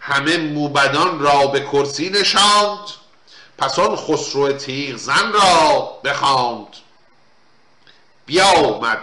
همه 0.00 0.36
موبدان 0.36 1.20
را 1.20 1.46
به 1.46 1.60
کرسی 1.60 2.10
نشاند 2.10 2.88
پس 3.58 3.78
آن 3.78 3.96
خسرو 3.96 4.52
تیغ 4.52 4.96
زن 4.96 5.32
را 5.32 5.98
بخواند. 6.04 6.66
بیامد 8.26 8.98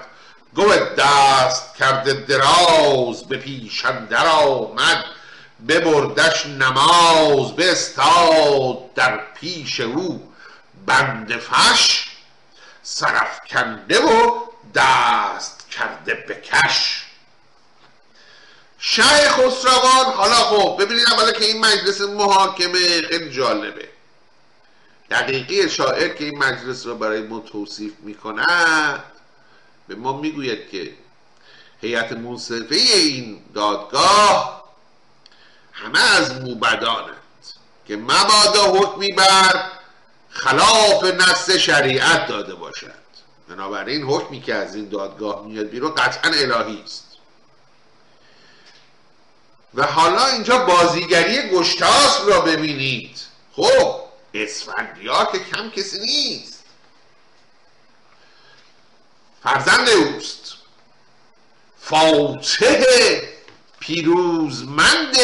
گو 0.55 0.73
دست 0.97 1.75
کرده 1.75 2.13
دراز 2.13 3.23
به 3.23 3.37
پیش 3.37 3.85
اندر 3.85 4.27
آمد. 4.27 5.05
ببردش 5.67 6.45
نماز 6.45 7.59
استاد 7.59 8.93
در 8.93 9.17
پیش 9.33 9.79
او 9.79 10.33
بند 10.85 11.37
فش 11.37 12.05
کنده 13.49 13.99
و 13.99 14.39
دست 14.75 15.69
کرده 15.71 16.13
بکش 16.13 17.03
شه 18.79 19.03
خسروان 19.03 20.05
حالا 20.15 20.35
خب 20.35 20.81
ببینید 20.81 21.05
اولا 21.09 21.31
که 21.31 21.45
این 21.45 21.59
مجلس 21.65 22.01
محاکمه 22.01 23.01
خیلی 23.01 23.29
جالبه. 23.29 23.89
دقیقی 25.11 25.69
شاعر 25.69 26.07
که 26.07 26.23
این 26.23 26.37
مجلس 26.37 26.85
را 26.85 26.93
برای 26.93 27.21
ما 27.21 27.39
توصیف 27.39 27.93
می‌کند 27.99 29.03
به 29.87 29.95
ما 29.95 30.17
می‌گوید 30.21 30.69
که 30.69 30.93
هیئت 31.81 32.11
منصفه 32.11 32.75
این 32.75 33.39
دادگاه 33.53 34.62
همه 35.73 35.99
از 35.99 36.41
موبدانند 36.41 37.17
که 37.87 37.95
مبادا 37.95 38.63
حکمی 38.63 39.11
بر 39.11 39.71
خلاف 40.29 41.03
نص 41.03 41.49
شریعت 41.49 42.27
داده 42.27 42.55
باشد. 42.55 43.03
بنابراین 43.49 44.03
حکمی 44.03 44.41
که 44.41 44.53
از 44.53 44.75
این 44.75 44.89
دادگاه 44.89 45.45
میاد 45.45 45.65
بیرون 45.65 45.95
قطعا 45.95 46.31
الهی 46.31 46.81
است. 46.83 47.07
و 49.73 49.83
حالا 49.83 50.25
اینجا 50.25 50.57
بازیگری 50.57 51.49
گشتاس 51.49 52.21
را 52.27 52.41
ببینید. 52.41 53.19
خب 53.55 54.01
اسفندیار 54.33 55.25
که 55.31 55.39
کم 55.39 55.69
کسی 55.69 55.99
نیست. 55.99 56.63
فرزند 59.43 59.89
اوست. 59.89 60.53
فاتح 61.81 62.83
پیروزمند 63.79 65.17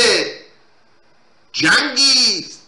جنگی 1.60 2.40
است 2.40 2.60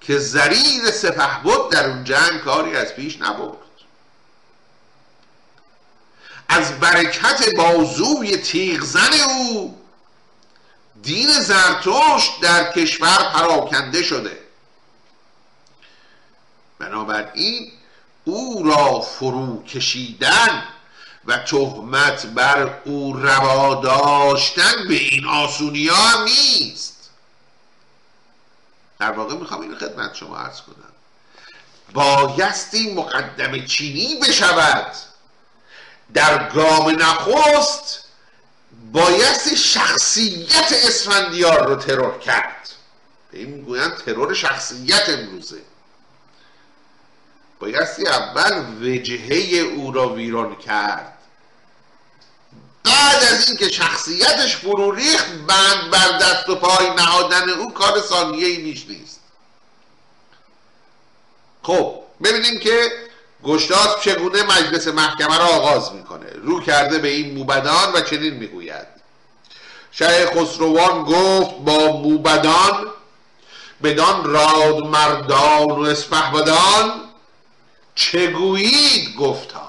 که 0.00 0.18
زریر 0.18 0.90
سپه 0.90 1.42
بود 1.42 1.70
در 1.72 1.88
اون 1.90 2.04
جنگ 2.04 2.40
کاری 2.40 2.76
از 2.76 2.94
پیش 2.94 3.20
نبرد. 3.20 3.58
از 6.48 6.80
برکت 6.80 7.54
بازوی 7.56 8.36
تیغزن 8.36 9.12
او 9.28 9.80
دین 11.02 11.28
زرتشت 11.32 12.40
در 12.40 12.72
کشور 12.72 13.32
پراکنده 13.34 14.02
شده. 14.02 14.38
بنابراین 16.78 17.72
او 18.24 18.62
را 18.64 19.00
فرو 19.00 19.64
کشیدن 19.64 20.64
و 21.24 21.38
تهمت 21.38 22.26
بر 22.26 22.80
او 22.84 23.12
روا 23.12 23.74
داشتن 23.74 24.88
به 24.88 24.94
این 24.94 25.26
آسونی 25.26 25.86
ها 25.86 26.24
نیست. 26.24 26.89
در 29.00 29.10
واقع 29.10 29.34
می‌خوام 29.34 29.60
این 29.60 29.74
خدمت 29.74 30.14
شما 30.14 30.38
عرض 30.38 30.60
کنم. 30.60 30.74
بایستی 31.92 32.94
مقدم 32.94 33.66
چینی 33.66 34.20
بشود. 34.22 34.92
در 36.14 36.48
گام 36.48 36.88
نخست 36.88 38.04
بایستی 38.92 39.56
شخصیت 39.56 40.72
اسفندیار 40.72 41.66
رو 41.68 41.76
ترور 41.76 42.18
کرد. 42.18 42.68
به 43.30 43.38
این 43.38 43.50
می‌گویند 43.50 43.96
ترور 43.96 44.34
شخصیت 44.34 45.08
امروزه. 45.08 45.60
بایستی 47.60 48.06
اول 48.06 48.64
وجهه 48.80 49.60
او 49.60 49.92
را 49.92 50.08
ویران 50.08 50.56
کرد. 50.56 51.18
بعد 52.84 53.24
از 53.30 53.48
اینکه 53.48 53.68
شخصیتش 53.68 54.56
فرو 54.56 54.92
ریخت 54.92 55.26
بند 55.26 55.90
بر 55.90 56.18
دست 56.18 56.48
و 56.48 56.54
پای 56.54 56.90
نهادن 56.90 57.50
او 57.50 57.74
کار 57.74 58.00
ثانیه 58.00 58.46
ای 58.46 58.58
بیش 58.58 58.86
نیست. 58.88 59.20
خب 61.62 61.94
ببینیم 62.24 62.58
که 62.58 62.92
گشتاس 63.44 64.00
چگونه 64.02 64.42
مجلس 64.42 64.88
محکمه 64.88 65.38
را 65.38 65.44
آغاز 65.44 65.92
می‌کنه. 65.92 66.30
رو 66.42 66.60
کرده 66.60 66.98
به 66.98 67.08
این 67.08 67.38
موبدان 67.38 67.92
و 67.92 68.00
چنین 68.00 68.34
می‌گوید. 68.34 68.86
شه 69.92 70.26
خسروان 70.26 71.04
گفت 71.04 71.56
با 71.56 71.92
موبدان 71.92 72.86
بدان 73.82 74.24
راد 74.24 74.86
مردان 74.86 75.70
و 75.70 75.80
اسپهبدان 75.82 77.00
چگویید؟ 77.94 79.16
گفتا. 79.16 79.59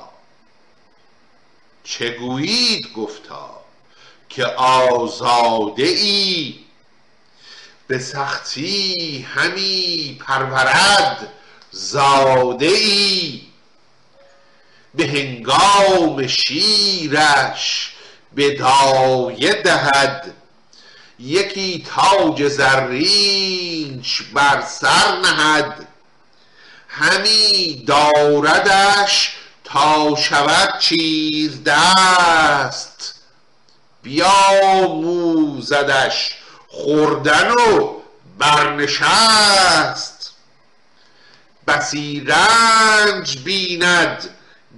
چگویید 1.91 2.93
گفتا 2.93 3.49
که 4.29 4.45
آزاده 4.45 5.83
ای؟ 5.83 6.55
به 7.87 7.99
سختی 7.99 9.27
همی 9.35 10.19
پرورد 10.27 11.27
زاده 11.71 12.65
ای؟ 12.65 13.41
به 14.95 15.07
هنگام 15.07 16.27
شیرش 16.27 17.91
به 18.35 18.55
دایه 18.55 19.53
دهد 19.53 20.33
یکی 21.19 21.85
تاج 21.95 22.47
زرینش 22.47 24.21
بر 24.21 24.61
سر 24.61 25.17
نهد 25.21 25.87
همی 26.87 27.83
داردش 27.87 29.40
شود 30.17 30.79
چیز 30.79 31.63
دست. 31.63 33.15
بیاموزدش 34.03 35.15
خوردن 36.67 37.51
و 37.51 37.93
برنشست. 38.37 40.33
بسی 41.67 42.25
رنج 42.27 43.37
بیند 43.37 44.29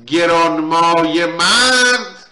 گرانمای 0.07 1.25
مرد. 1.25 2.25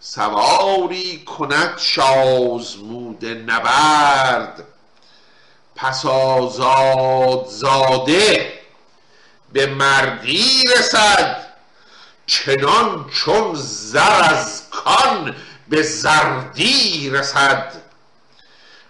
سواری 0.00 1.24
کند 1.24 1.78
شازمود 1.78 3.24
نبرد. 3.24 4.64
پس 5.76 6.06
آزاد 6.06 7.46
زاده 7.46 8.52
به 9.52 9.66
مردی 9.66 10.64
رسد. 10.78 11.49
چنان 12.30 13.10
چون 13.10 13.54
زر 13.54 14.22
از 14.22 14.62
کان 14.70 15.36
به 15.68 15.82
زردی 15.82 17.10
رسد. 17.10 17.72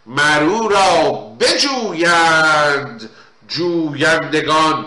مرو 0.06 0.68
را 0.68 1.12
بجویند 1.40 3.10
جویندگان 3.48 4.84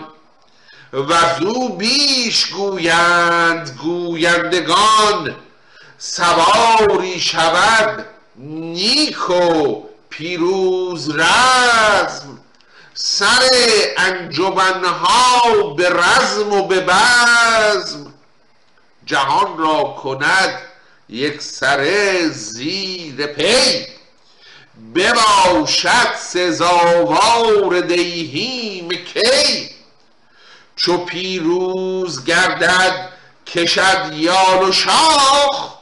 و 0.92 1.14
زو 1.40 1.68
بیش 1.68 2.46
گویند 2.46 3.78
گویندگان. 3.82 5.34
سواری 5.98 7.20
شود 7.20 8.06
نیک 8.36 9.30
و 9.30 9.82
پیروز 10.10 11.10
رزم. 11.10 12.38
سر 12.94 13.48
انجمنها 13.96 15.74
به 15.76 15.90
رزم 15.90 16.52
و 16.52 16.62
به 16.66 16.80
بزم. 16.80 18.13
جهان 19.06 19.58
را 19.58 19.82
کند 20.02 20.62
یک 21.08 21.42
سره 21.42 22.28
زیر 22.28 23.26
پی. 23.26 23.86
بباشد 24.94 26.14
سزاوار 26.18 27.80
دیهیم 27.80 28.88
کی. 28.88 29.70
چو 30.76 30.96
پیروز 30.96 32.24
گردد 32.24 33.08
کشد 33.46 34.12
یال 34.12 34.68
و 34.68 34.72
شاخ. 34.72 35.74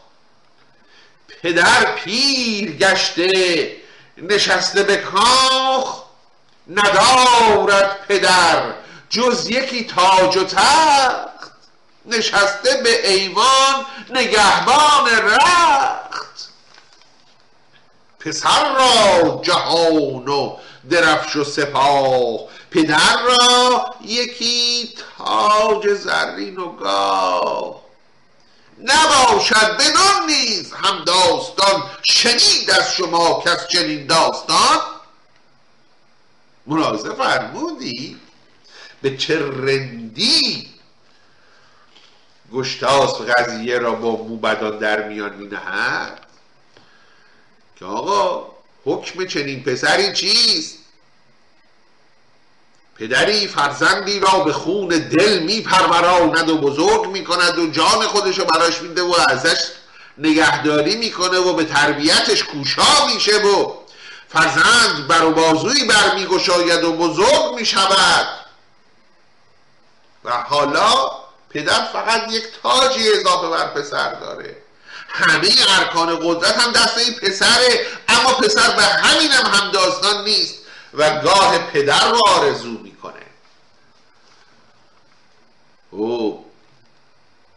پدر 1.42 1.92
پیر 1.92 2.76
گشته 2.76 3.76
نشسته 4.18 4.82
به 4.82 4.96
کاخ. 4.96 6.02
ندارد 6.68 8.06
پدر 8.08 8.74
جز 9.10 9.50
یکی 9.50 9.84
تاج 9.84 10.36
و 10.36 10.44
تخت 10.44 11.31
نشسته 12.06 12.80
به 12.82 13.10
ایوان 13.10 13.86
نگهبان 14.10 15.10
رخت. 15.10 16.48
پسر 18.20 18.74
را 18.74 19.40
جهان 19.42 20.28
و 20.28 20.56
درفش 20.90 21.36
و 21.36 21.44
سپاه 21.44 22.40
پدر 22.70 23.22
را 23.22 23.94
یکی 24.04 24.94
تاج 25.18 25.94
زرین 25.94 26.56
و 26.56 26.72
گاه. 26.72 27.82
نباشد 28.82 29.76
بدان 29.76 30.26
نیز 30.26 30.72
هم 30.72 31.04
داستان 31.04 31.90
شنید 32.02 32.70
از 32.70 32.92
شما 32.92 33.42
کس 33.46 33.68
چنین 33.68 34.06
داستان. 34.06 34.80
ملاحظه 36.66 37.14
فرمودی؟ 37.14 38.20
به 39.02 39.16
چه 39.16 39.38
رندی 39.38 40.71
گشتاس 42.54 43.20
قضیه 43.20 43.78
را 43.78 43.92
با 43.92 44.10
موبدان 44.10 44.78
در 44.78 45.08
میان 45.08 45.32
می 45.32 45.46
نهد 45.46 46.26
که 47.76 47.84
آقا 47.84 48.46
حکم 48.84 49.26
چنین 49.26 49.62
پسری 49.62 50.12
چیست؟ 50.12 50.78
پدری 52.98 53.48
فرزندی 53.48 54.20
را 54.20 54.38
به 54.38 54.52
خون 54.52 54.88
دل 54.88 55.38
میپروراند 55.38 56.48
و 56.50 56.58
بزرگ 56.58 57.06
می‌کند 57.06 57.58
و 57.58 57.70
جان 57.70 58.06
خودش 58.06 58.38
رو 58.38 58.44
براش 58.44 58.82
میده 58.82 59.02
و 59.02 59.14
ازش 59.28 59.58
نگهداری 60.18 60.96
می‌کنه 60.96 61.38
و 61.38 61.52
به 61.52 61.64
تربیتش 61.64 62.44
کوشا 62.44 63.06
میشه 63.14 63.36
و 63.36 63.72
فرزند 64.28 65.08
بر 65.08 65.24
و 65.24 65.30
بازوی 65.30 65.84
برمیگشاید 65.84 66.84
و 66.84 66.92
بزرگ 66.92 67.54
می‌شود. 67.54 68.26
و 70.24 70.30
حالا 70.30 71.21
پدر 71.52 71.84
فقط 71.92 72.32
یک 72.32 72.44
تاجی 72.62 73.12
اضافه 73.12 73.48
بر 73.48 73.66
پسر 73.66 74.14
داره. 74.14 74.56
همه 75.08 75.48
ارکان 75.78 76.16
قدرت 76.16 76.58
هم 76.58 76.72
دست 76.72 76.98
این 76.98 77.14
پسره 77.14 77.86
اما 78.08 78.32
پسر 78.32 78.76
به 78.76 78.82
همینم 78.82 79.46
هم 79.46 79.70
داستان 79.70 80.24
نیست 80.24 80.58
و 80.94 81.20
گاه 81.20 81.58
پدر 81.58 82.10
رو 82.10 82.20
آرزو 82.26 82.70
می‌کنه. 82.70 83.22
او 85.90 86.46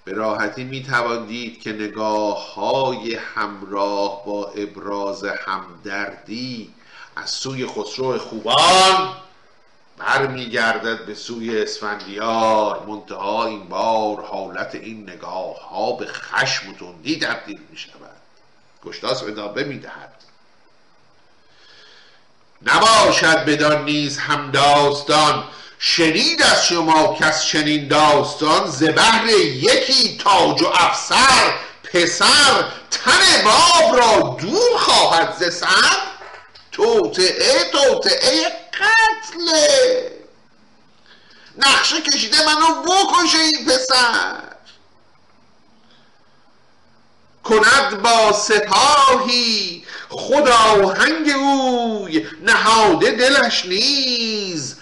به 0.06 0.14
راحتی 0.14 0.64
می 0.64 0.88
دید 1.28 1.62
که 1.62 1.72
نگاه 1.72 2.54
های 2.56 3.16
همراه 3.16 4.26
با 4.26 4.52
ابراز 4.56 5.24
همدردی 5.24 6.74
از 7.16 7.30
سوی 7.30 7.68
خسرو 7.68 8.18
خوبان 8.18 9.24
برمیگردد 9.98 11.06
به 11.06 11.16
سوی 11.16 11.62
اسفندیار. 11.62 12.86
منتها 12.88 13.46
این 13.46 13.70
بار 13.70 14.26
حالت 14.26 14.76
این 14.76 15.10
نگاه 15.10 15.70
ها 15.70 15.91
به 15.91 16.06
خشم 16.06 16.70
و 16.70 16.74
تندی 16.74 17.20
تبدیل 17.20 17.60
می 17.72 17.78
شود 17.78 18.16
گشتاس 18.86 19.24
ادامه 19.24 19.64
می 19.64 19.80
دهد 19.80 20.12
نباشد 22.62 23.46
بدان 23.46 23.86
نیز 23.86 24.18
هم 24.18 24.52
داستان. 24.52 25.43
شنید 25.80 26.41
از 26.41 26.66
شما 26.66 27.16
کس 27.20 27.46
چنین 27.46 27.88
داستان. 27.88 28.70
زبهر 28.70 29.28
یکی 29.28 30.18
تاج 30.18 30.62
و 30.62 30.68
افسر. 30.68 31.54
پسر 31.93 32.66
تن 32.91 33.43
باب 33.43 33.98
را 33.98 34.38
دور 34.41 34.78
خواهد 34.78 35.36
ز 35.39 35.54
توطعه 36.76 37.71
توطعه 37.71 38.51
قتله. 38.73 40.11
نقشه 41.57 42.01
کشیده 42.01 42.38
منو 42.45 42.82
بکشه 42.82 43.38
این 43.38 43.65
پسر. 43.65 44.43
کند 47.43 48.01
با 48.01 48.34
سپاهی 48.34 49.86
خدا 50.09 50.88
هنگ 50.88 51.30
اوی 51.30 52.28
نهاده 52.41 53.11
دلش 53.11 53.65
نیز 53.65 54.76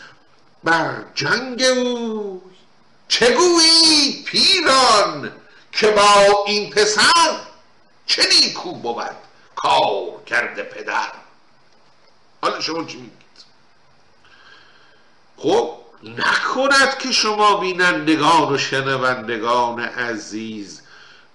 بر 0.64 1.04
جنگ 1.16 1.64
اوی. 1.64 2.42
چه 3.08 3.38
پیران 4.26 5.32
که 5.72 5.88
با 5.88 6.44
این 6.48 6.70
پسر 6.70 7.40
چه 8.06 8.28
نیکو 8.30 8.72
بود؟ 8.72 9.16
کار 9.56 10.24
کرده 10.26 10.64
پدر. 10.64 11.23
حالا 12.44 12.62
شما 12.62 12.84
چی 12.84 12.98
میگید؟ 12.98 13.14
خب 15.38 15.78
نکند 16.04 16.98
که 16.98 17.12
شما 17.12 17.58
بینندگان 17.58 18.54
و 18.54 18.58
شنوندگان 18.58 19.80
عزیز 19.80 20.82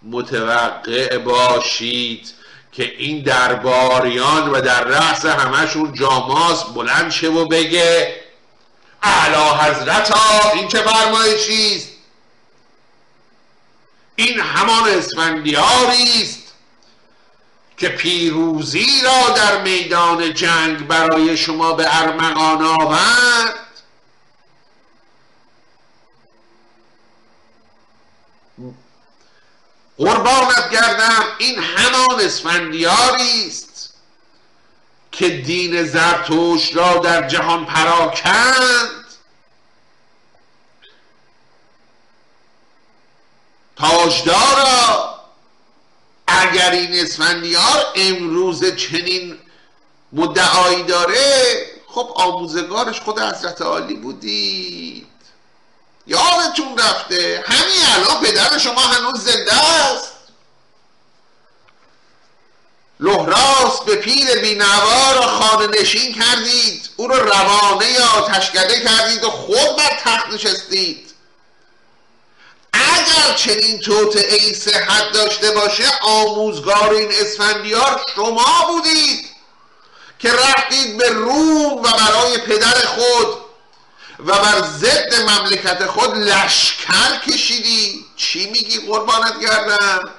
متوقع 0.02 1.18
باشید 1.18 2.34
که 2.72 2.94
این 2.98 3.22
درباریان 3.22 4.50
و 4.50 4.60
در 4.60 4.84
رأس 4.84 5.26
همشون 5.26 5.92
جاماس 5.92 6.64
بلند 6.64 7.10
شه 7.10 7.28
و 7.28 7.48
بگه 7.48 8.20
اعلی 9.02 9.58
حضرت 9.60 10.10
ها 10.10 10.52
این 10.52 10.68
چه 10.68 10.82
فرمایشی 10.82 11.82
این 14.16 14.40
همان 14.40 14.88
اسفندیاری 14.88 16.22
است 16.22 16.37
که 17.78 17.88
پیروزی 17.88 19.02
را 19.04 19.34
در 19.36 19.62
میدان 19.62 20.34
جنگ 20.34 20.86
برای 20.86 21.36
شما 21.36 21.72
به 21.72 22.00
ارمغان 22.00 22.62
آورد. 22.62 23.54
قربانت 29.98 30.70
گردم 30.70 31.24
این 31.38 31.58
همان 31.58 32.20
اسفندیاری 32.20 33.46
است 33.46 33.94
که 35.12 35.28
دین 35.28 35.84
زرتوش 35.84 36.76
را 36.76 36.94
در 36.94 37.28
جهان 37.28 37.66
پراکند 37.66 39.04
تاجدارا 43.76 45.17
اگر 46.28 46.70
این 46.70 47.00
اسفندیار 47.00 47.86
امروز 47.94 48.76
چنین 48.76 49.38
مدعایی 50.12 50.82
داره 50.82 51.66
خب 51.86 52.12
آموزگارش 52.14 53.00
خود 53.00 53.18
حضرت 53.20 53.62
عالی 53.62 53.94
بودید. 53.94 55.06
یادتون 56.06 56.78
رفته 56.78 57.44
همین 57.46 57.82
الان 57.94 58.22
پدر 58.22 58.58
شما 58.58 58.80
هنوز 58.80 59.24
زنده 59.24 59.54
است. 59.54 60.12
لحراس 63.00 63.80
به 63.86 63.96
پیر 63.96 64.40
بینوا 64.40 65.12
را 65.12 65.26
خانه 65.26 65.80
نشین 65.80 66.14
کردید. 66.14 66.90
او 66.96 67.08
را 67.08 67.18
روانه 67.18 68.00
آتشکده 68.16 68.80
کردید 68.80 69.24
و 69.24 69.30
خود 69.30 69.76
بر 69.76 70.00
تخت 70.04 70.28
نشستید. 70.28 71.07
اگر 73.08 73.34
چنین 73.34 73.80
ای 74.30 74.54
صحت 74.54 75.12
داشته 75.12 75.50
باشه 75.50 75.84
آموزگار 76.02 76.90
این 76.90 77.08
اسفندیار 77.12 78.00
شما 78.14 78.66
بودید 78.68 79.26
که 80.18 80.32
رفتید 80.32 80.98
به 80.98 81.08
روم 81.08 81.72
و 81.72 81.82
برای 81.82 82.38
پدر 82.38 82.86
خود 82.86 83.38
و 84.18 84.38
بر 84.38 84.62
ضد 84.62 85.14
مملکت 85.14 85.86
خود 85.86 86.16
لشکر 86.16 87.18
کشیدی 87.26 88.04
چی 88.16 88.50
میگی 88.50 88.78
قربانت 88.86 89.40
کردم 89.42 90.10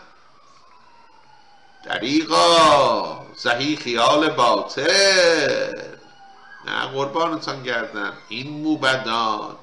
دریقا 1.86 3.26
صحیح 3.38 3.80
خیال 3.80 4.30
باطل. 4.30 5.74
نه 6.66 6.86
قربانتان 6.94 7.64
گردم. 7.64 8.14
این 8.30 8.50
موبدان 8.50 9.56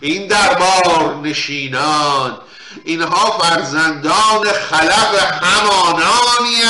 این 0.00 0.26
دربار 0.26 1.16
نشینان 1.16 2.38
اینها 2.84 3.38
فرزندان 3.38 4.52
خلق 4.52 5.14
همانانی 5.42 6.62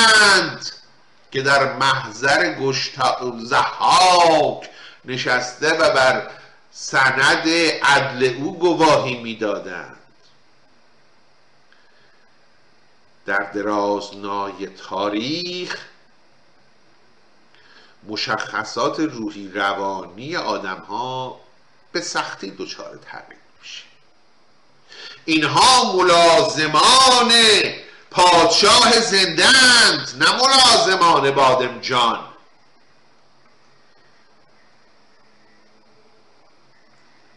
که 1.31 1.43
در 1.43 1.73
محضر 1.73 2.55
گشتا 2.55 3.33
زحاک 3.39 4.71
نشسته 5.05 5.73
و 5.73 5.95
بر 5.95 6.31
سند 6.73 7.49
عدل 7.83 8.35
او 8.39 8.59
گواهی 8.59 9.17
می‌دادند. 9.17 9.97
در 13.27 13.51
درازنای 13.55 14.67
تاریخ 14.67 15.77
مشخصات 18.09 19.01
روحی 19.01 19.49
روانی 19.49 20.37
آدم 20.37 20.79
ها 20.89 21.41
به 21.97 22.03
سختی 22.03 22.51
دچار 22.59 22.99
تغییر 23.13 23.41
میشه. 23.63 23.83
اینها 25.25 25.93
ملازمان 25.93 27.33
پادشاه 28.11 29.01
زندند 29.01 30.15
نه 30.19 30.33
ملازمان 30.33 31.31
بادم 31.31 31.81
جان. 31.81 32.25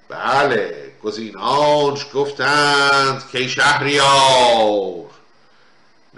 بله 0.09 0.91
گزینانش 1.03 2.05
گفتند 2.13 3.29
که 3.31 3.47
شهریار 3.47 5.09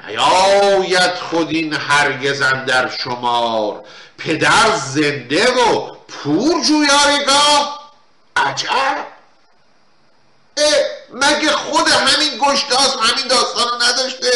نیاید 0.07 1.15
خود 1.15 1.49
این 1.49 1.73
هرگز 1.73 2.39
در 2.39 2.89
شمار. 2.89 3.83
پدر 4.17 4.75
زنده 4.75 5.51
و 5.51 5.95
پور 6.07 6.63
جویارگاه 6.63 7.80
عجب. 8.35 9.07
مگه 11.13 11.51
خود 11.51 11.87
همین 11.87 12.39
گشتاس 12.39 12.95
همین 13.01 13.27
داستان 13.27 13.67
رو 13.67 13.81
نداشته؟ 13.81 14.31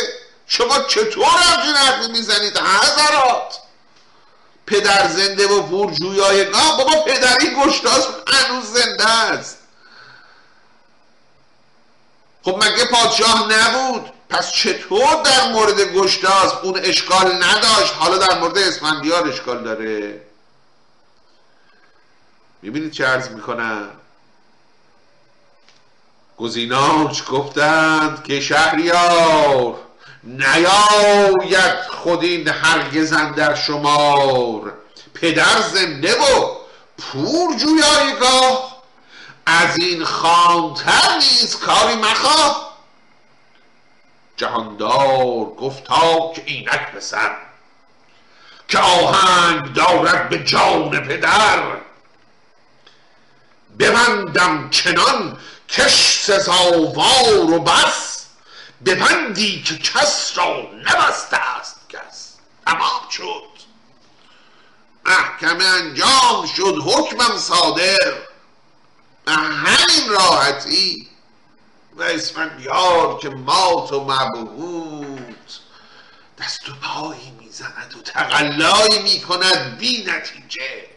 شما 0.47 0.79
چطور 0.79 1.25
همچین 1.25 1.75
حرفی 1.75 2.11
می‌زنید 2.11 2.57
حضرات؟ 2.57 3.57
پدر 4.67 5.07
زنده 5.07 5.47
و 5.47 5.61
پور 5.61 5.91
جویایگاه 5.91 6.77
بابا 6.77 7.03
پدری 7.03 7.55
گشتاس 7.55 8.07
هنوز 8.27 8.65
زنده 8.65 9.09
است. 9.09 9.57
خب 12.43 12.63
مگه 12.63 12.85
پادشاه 12.85 13.53
نبود؟ 13.53 14.11
پس 14.29 14.51
چطور 14.51 15.21
در 15.23 15.47
مورد 15.47 15.81
گشتاس 15.81 16.53
اون 16.63 16.79
اشکال 16.83 17.43
نداشت؟ 17.43 17.93
حالا 17.93 18.17
در 18.17 18.39
مورد 18.39 18.57
اسفندیار 18.57 19.27
اشکال 19.27 19.63
داره. 19.63 20.21
می‌بینید 22.65 22.91
چه 22.91 23.05
عرض 23.05 23.29
می‌کنم 23.29 23.89
گزیناش 26.37 27.23
گفتند 27.29 28.23
که 28.23 28.41
شهریار 28.41 29.75
نیاید 30.23 31.81
خود 31.89 32.23
این 32.23 32.47
هرگز 32.47 33.13
در 33.13 33.55
شمار. 33.55 34.73
پدر 35.13 35.61
زنده 35.61 36.15
و 36.15 36.55
پور 36.97 37.55
جویایگاه 37.55 38.81
از 39.45 39.77
این 39.77 40.03
خانتر 40.03 41.15
نیست 41.15 41.59
کاری 41.59 41.95
مخواه. 41.95 42.77
جهاندار 44.37 45.45
گفتا 45.45 46.31
که 46.35 46.43
اینک 46.45 46.91
به 46.93 46.99
سر 46.99 47.35
که 48.67 48.77
آهنگ 48.79 49.73
دارد 49.73 50.29
به 50.29 50.43
جان 50.43 50.99
پدر. 50.99 51.84
ببندم 53.79 54.69
چنان 54.69 55.37
کش 55.69 56.19
سزاوار 56.21 57.51
و 57.51 57.59
بس 57.59 58.25
ببندی 58.85 59.63
که 59.63 59.77
کس 59.77 60.37
را 60.37 60.69
نبسته 60.73 61.37
است 61.37 61.75
کس. 61.89 62.33
تمام 62.65 63.09
شد. 63.11 63.55
محکمه 65.05 65.65
انجام 65.65 66.45
شد 66.57 66.75
حکمم 66.85 67.37
صادر. 67.37 68.13
همین 69.27 70.09
راحتی. 70.09 71.07
و 71.95 72.03
اسفندیار 72.03 73.19
که 73.19 73.29
مات 73.29 73.93
و 73.93 74.03
مبهوت 74.03 75.59
دست 76.41 76.69
و 76.69 76.73
پایی 76.81 77.31
می‌زند 77.39 77.95
و 77.99 78.01
تقلایی 78.01 78.99
می‌کند 79.03 79.77
بی 79.77 80.03
نتیجه. 80.03 80.94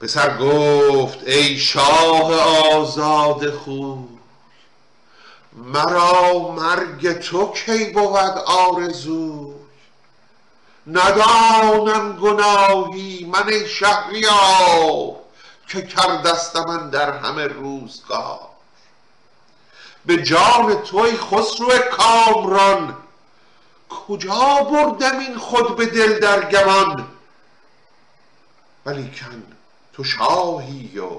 پسر 0.00 0.36
گفت 0.38 1.18
ای 1.26 1.58
شاه 1.58 2.34
آزاد 2.74 3.50
خوب 3.50 4.18
مرا 5.52 6.38
مرگ 6.48 7.12
تو 7.12 7.52
کی 7.52 7.84
بود 7.84 8.38
آرزو؟ 8.46 9.54
ندانم 10.86 12.16
گناهی 12.16 13.30
من 13.32 13.48
ای 13.48 13.68
شهریار 13.68 15.16
که 15.68 15.82
کردست 15.82 16.56
من 16.56 16.90
در 16.90 17.18
همه 17.18 17.46
روزگار. 17.46 18.48
به 20.06 20.22
جان 20.22 20.82
توی 20.82 21.16
خسرو 21.16 21.78
کامران 21.78 22.96
کجا 23.88 24.68
بردم 24.70 25.18
این 25.18 25.38
خود 25.38 25.76
به 25.76 25.86
دل 25.86 26.18
در 26.18 26.50
گمان؟ 26.50 27.08
ولیکن 28.86 29.55
تو 29.96 30.04
شاهی 30.04 30.98
و 30.98 31.18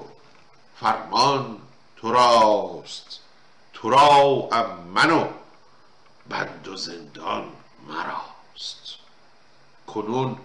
فرمان 0.80 1.58
تو 1.96 2.12
راست 2.12 3.18
تو 3.72 3.90
را 3.90 4.26
و 4.26 4.48
بند 6.28 6.68
و 6.68 6.76
زندان 6.76 7.52
مراست. 7.86 8.94
کنون 9.86 10.38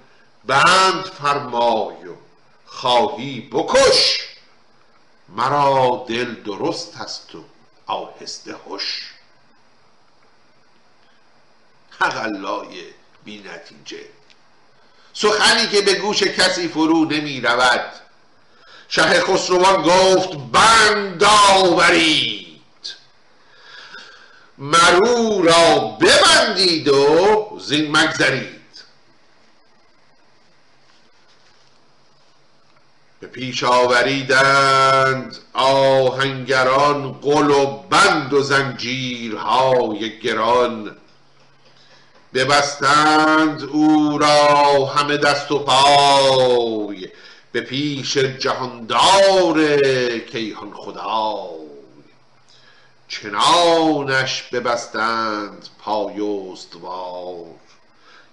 بند 0.45 1.03
فرمای 1.03 2.07
و 2.07 2.15
خواهی 2.65 3.41
بکش. 3.41 4.19
مرا 5.29 6.05
دل 6.07 6.43
درست 6.43 6.95
هست 6.95 7.35
و 7.35 7.43
آهسته 7.85 8.55
هش. 8.69 9.13
حقلای 11.99 12.85
بی 13.23 13.39
نتیجه. 13.39 14.05
سخنی 15.13 15.67
که 15.67 15.81
به 15.81 15.93
گوش 15.93 16.23
کسی 16.23 16.67
فرو 16.67 17.05
نمی 17.05 17.41
رود. 17.41 18.02
شه 18.95 19.21
خسروان 19.21 19.81
گفت 19.81 20.29
بند 20.51 21.23
آورید. 21.23 22.95
مرو 24.57 25.41
را 25.41 25.79
ببندید 25.79 26.87
و 26.87 27.59
زین 27.61 27.97
مگذرید. 27.97 28.61
به 33.19 33.27
پیش 33.27 33.63
آوریدند 33.63 35.37
آهنگران 35.53 37.11
قل 37.13 37.51
و 37.51 37.65
بند 37.65 38.33
و 38.33 38.41
زنجیرهای 38.43 40.19
گران. 40.19 40.97
ببستند 42.33 43.63
او 43.63 44.17
را 44.17 44.85
همه 44.85 45.17
دست 45.17 45.51
و 45.51 45.59
پای. 45.59 47.09
به 47.53 47.61
پیش 47.61 48.17
جهاندار 48.17 49.77
کیهان 50.19 50.73
خدای 50.73 51.67
چنانش 53.07 54.43
ببستند 54.43 55.67
پای 55.79 56.21
استوار 56.21 57.45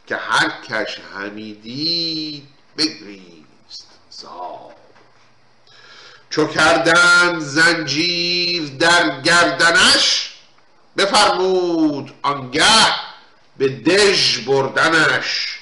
که 0.07 0.17
هر 0.17 0.51
کش 0.69 0.99
همی 1.15 1.55
دید 1.55 2.49
بگریست 2.79 3.87
زار. 4.11 4.75
چو 6.31 6.47
کردند 6.47 7.41
زنجیر 7.41 8.69
در 8.69 9.21
گردنش 9.21 10.35
بفرمود 10.97 12.13
آنگه 12.23 12.65
به 13.59 13.69
دژ 13.69 14.39
بردنش. 14.39 15.60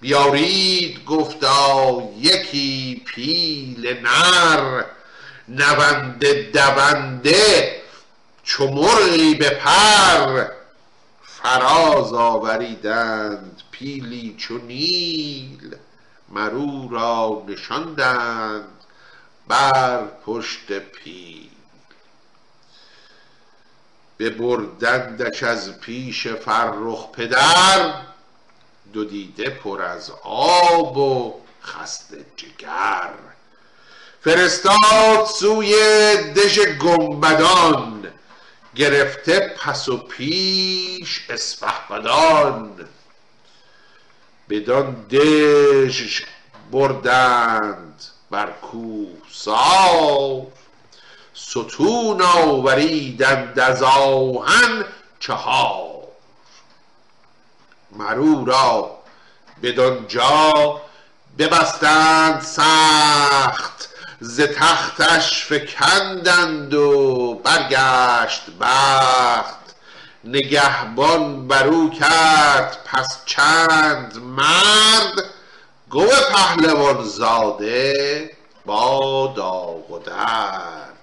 بیارید 0.00 1.04
گفتا 1.04 2.02
یکی 2.16 3.02
پیل 3.06 4.00
نر 4.00 4.84
نونده 5.48 6.50
دونده 6.52 7.76
چو 8.42 8.66
به 9.38 9.50
پر. 9.50 10.44
فراز 11.22 12.12
آوریدند 12.12 13.62
پیلی 13.70 14.34
چو 14.38 14.58
نیل 14.58 15.76
مرو 16.28 16.88
را 16.88 17.44
نشاندند 17.48 18.84
بر 19.48 20.04
پشت 20.26 20.72
پیل. 20.78 21.50
ببردندش 24.18 25.42
از 25.42 25.80
پیش 25.80 26.26
فرخ 26.26 27.10
پدر 27.12 27.94
دو 28.92 29.04
دیده 29.04 29.50
پر 29.50 29.82
از 29.82 30.12
آب 30.24 30.96
و 30.96 31.40
خسته 31.62 32.24
جگر. 32.36 33.10
فرستاد 34.20 35.26
سوی 35.38 35.72
دژ 36.36 36.58
گنبدان 36.58 38.12
گرفته 38.76 39.56
پس 39.58 39.88
و 39.88 39.96
پیش 39.96 41.26
اسپهبدان 41.30 42.88
بدان 44.48 45.06
دژ 45.10 46.22
بردند 46.72 48.04
بر 48.30 48.50
کوهسار. 48.50 50.46
ستون 51.34 52.22
آوریدند 52.22 53.58
از 53.58 53.82
آهن 53.82 54.84
چهار. 55.20 55.89
مرو 57.92 58.44
را 58.44 58.90
بدانجا 59.62 60.80
ببستند 61.38 62.40
سخت 62.40 63.88
ز 64.20 64.40
تختش 64.40 65.44
فکندند 65.44 66.74
و 66.74 67.34
برگشت 67.44 68.42
بخت. 68.60 69.60
نگهبان 70.24 71.48
برو 71.48 71.90
کرد 71.90 72.78
پس 72.84 73.18
چند 73.26 74.16
مرد. 74.16 75.24
گو 75.90 76.06
پهلوان 76.32 77.04
زاده 77.04 78.30
با 78.66 79.32
داغ 79.36 79.90
و 79.90 79.98
درد. 79.98 80.96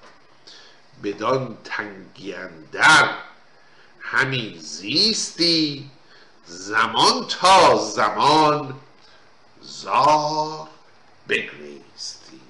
بدان 1.03 1.57
تنگی 1.63 2.33
اندر 2.33 3.09
همی 3.99 4.57
زیستی 4.59 5.89
زمان 6.47 7.27
تا 7.27 7.77
زمان 7.77 8.79
زار 9.61 10.67
بگریستی. 11.29 12.41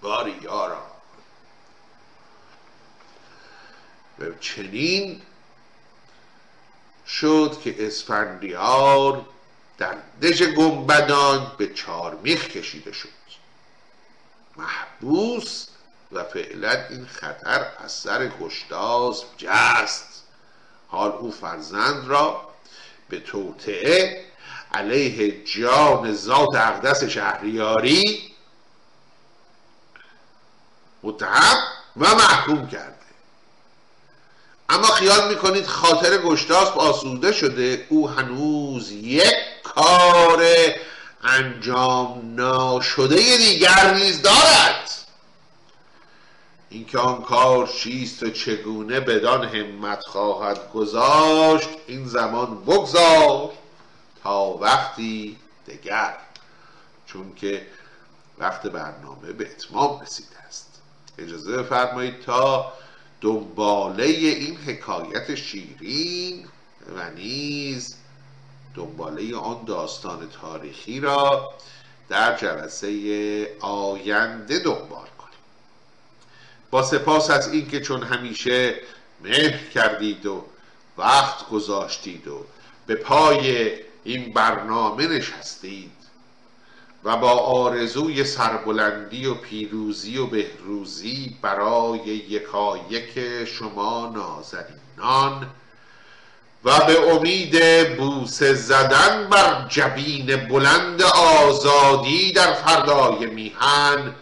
باری 0.00 0.38
یارا. 0.42 0.82
و 4.18 4.24
چنین 4.40 5.22
شد 7.06 7.60
که 7.64 7.86
اسفندیار 7.86 9.26
در 9.78 9.96
دژ 10.22 10.42
گنبدان 10.42 11.52
به 11.58 11.74
چارمیخ 11.74 12.48
کشیده 12.48 12.92
شد. 12.92 13.08
محبوس 14.56 15.66
و 16.12 16.24
فعلا 16.24 16.86
این 16.90 17.06
خطر 17.06 17.66
از 17.78 17.92
سر 17.92 18.28
گشتاسب 18.28 19.26
جست. 19.36 20.22
حال 20.88 21.10
او 21.12 21.32
فرزند 21.32 22.08
را 22.08 22.51
به 23.12 23.20
توطعه 23.20 24.24
علیه 24.74 25.44
جان 25.44 26.14
ذات 26.14 26.54
اقدس 26.54 27.04
شهریاری 27.04 28.22
متهم 31.02 31.56
و 31.96 32.14
محکوم 32.14 32.68
کرده. 32.68 32.96
اما 34.68 34.86
خیال 34.86 35.28
می‌کنید 35.28 35.66
خاطر 35.66 36.18
گشتاسب 36.18 36.78
آسوده 36.78 37.32
شده 37.32 37.86
او 37.88 38.08
هنوز 38.08 38.90
یک 38.90 39.34
کار 39.62 40.44
انجام 41.24 42.34
ناشده 42.34 43.36
دیگر 43.36 43.94
نیز 43.94 44.22
دارد. 44.22 44.90
اینکه 46.72 46.98
آن 46.98 47.22
کار 47.22 47.66
چیست 47.66 48.22
و 48.22 48.30
چگونه 48.30 49.00
بدان 49.00 49.44
همت 49.44 50.00
خواهد 50.00 50.72
گذاشت 50.72 51.68
این 51.86 52.06
زمان 52.06 52.64
بگذار 52.64 53.52
تا 54.22 54.44
وقتی 54.44 55.36
دگر 55.66 56.16
چون 57.06 57.34
که 57.34 57.66
وقت 58.38 58.66
برنامه 58.66 59.32
به 59.32 59.50
اتمام 59.50 60.00
رسیده 60.00 60.38
است. 60.48 60.82
اجازه 61.18 61.62
بفرمایید 61.62 62.20
تا 62.20 62.72
دنباله 63.20 64.04
این 64.04 64.56
حکایت 64.56 65.34
شیرین 65.34 66.46
و 66.96 67.10
نیز 67.10 67.96
دنباله 68.74 69.36
آن 69.36 69.64
داستان 69.64 70.28
تاریخی 70.28 71.00
را 71.00 71.52
در 72.08 72.36
جلسه 72.36 73.56
آینده 73.60 74.58
دنبال 74.58 75.06
با 76.72 76.82
سپاس 76.82 77.30
از 77.30 77.52
اینکه 77.52 77.80
چون 77.80 78.02
همیشه 78.02 78.74
مهر 79.20 79.68
کردید 79.74 80.26
و 80.26 80.44
وقت 80.98 81.48
گذاشتید 81.48 82.28
و 82.28 82.44
به 82.86 82.94
پای 82.94 83.70
این 84.04 84.32
برنامه 84.32 85.06
نشستید 85.06 85.92
و 87.04 87.16
با 87.16 87.30
آرزوی 87.30 88.24
سربلندی 88.24 89.26
و 89.26 89.34
پیروزی 89.34 90.18
و 90.18 90.26
بهروزی 90.26 91.36
برای 91.42 92.00
یکایک 92.06 93.44
شما 93.44 94.12
نازنینان 94.14 95.46
و 96.64 96.86
به 96.86 97.10
امید 97.10 97.56
بوسه 97.96 98.54
زدن 98.54 99.28
بر 99.30 99.66
جبین 99.68 100.36
بلند 100.36 101.02
آزادی 101.02 102.32
در 102.32 102.52
فردای 102.52 103.26
میهن 103.26 104.14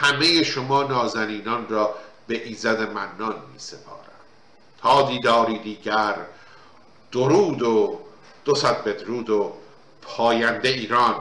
همه 0.00 0.42
شما 0.42 0.82
نازنینان 0.82 1.68
را 1.68 1.94
به 2.26 2.46
ایزد 2.46 2.92
منان 2.92 3.34
می 3.52 3.58
سپارم 3.58 3.98
تا 4.82 5.02
دیداری 5.02 5.58
دیگر 5.58 6.16
درود 7.12 7.62
و 7.62 8.00
دو 8.44 8.54
صد 8.54 8.84
بدرود 8.84 9.30
و 9.30 9.52
پاینده 10.02 10.68
ایران. 10.68 11.14